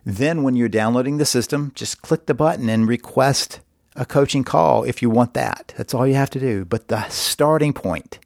Then, 0.05 0.43
when 0.43 0.55
you're 0.55 0.69
downloading 0.69 1.17
the 1.17 1.25
system, 1.25 1.71
just 1.75 2.01
click 2.01 2.25
the 2.25 2.33
button 2.33 2.67
and 2.67 2.88
request 2.88 3.59
a 3.95 4.05
coaching 4.05 4.43
call 4.43 4.83
if 4.83 5.01
you 5.01 5.09
want 5.09 5.33
that. 5.33 5.73
That's 5.77 5.93
all 5.93 6.07
you 6.07 6.15
have 6.15 6.29
to 6.31 6.39
do. 6.39 6.65
But 6.65 6.88
the 6.88 7.07
starting 7.09 7.73
point 7.73 8.19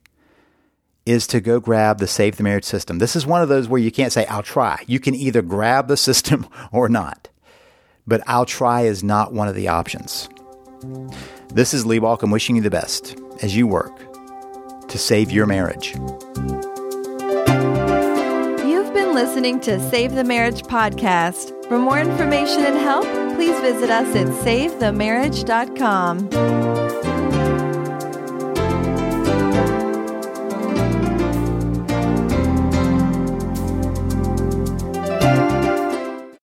is 1.06 1.28
to 1.28 1.40
go 1.40 1.60
grab 1.60 2.00
the 2.00 2.08
Save 2.08 2.38
the 2.38 2.44
Marriage 2.44 2.66
system. 2.66 3.00
This 3.00 3.16
is 3.16 3.26
one 3.26 3.42
of 3.42 3.50
those 3.50 3.68
where 3.68 3.82
you 3.82 3.92
can't 3.92 4.14
say, 4.14 4.26
I'll 4.26 4.44
try. 4.44 4.84
You 4.88 5.00
can 5.00 5.16
either 5.16 5.42
grab 5.42 5.88
the 5.88 5.98
system 6.08 6.48
or 6.72 6.90
not. 6.90 7.30
But 8.06 8.22
I'll 8.26 8.46
try 8.46 8.82
is 8.84 9.04
not 9.04 9.34
one 9.34 9.48
of 9.48 9.56
the 9.56 9.68
options. 9.68 10.30
This 11.54 11.74
is 11.74 11.86
Lee 11.86 12.00
Baucom 12.00 12.32
wishing 12.32 12.56
you 12.56 12.62
the 12.62 12.70
best 12.70 13.18
as 13.42 13.56
you 13.56 13.68
work 13.68 13.98
to 14.88 14.98
save 14.98 15.32
your 15.32 15.46
marriage. 15.46 15.94
You've 18.66 18.94
been 18.94 19.14
listening 19.14 19.60
to 19.62 19.80
Save 19.90 20.16
the 20.16 20.24
Marriage 20.24 20.64
podcast. 20.64 21.54
For 21.68 21.78
more 21.80 22.00
information 22.00 22.64
and 22.64 22.78
help, 22.78 23.06
please 23.36 23.60
visit 23.60 23.90
us 23.90 24.16
at 24.16 24.28
savethemarriage.com. 24.28 26.77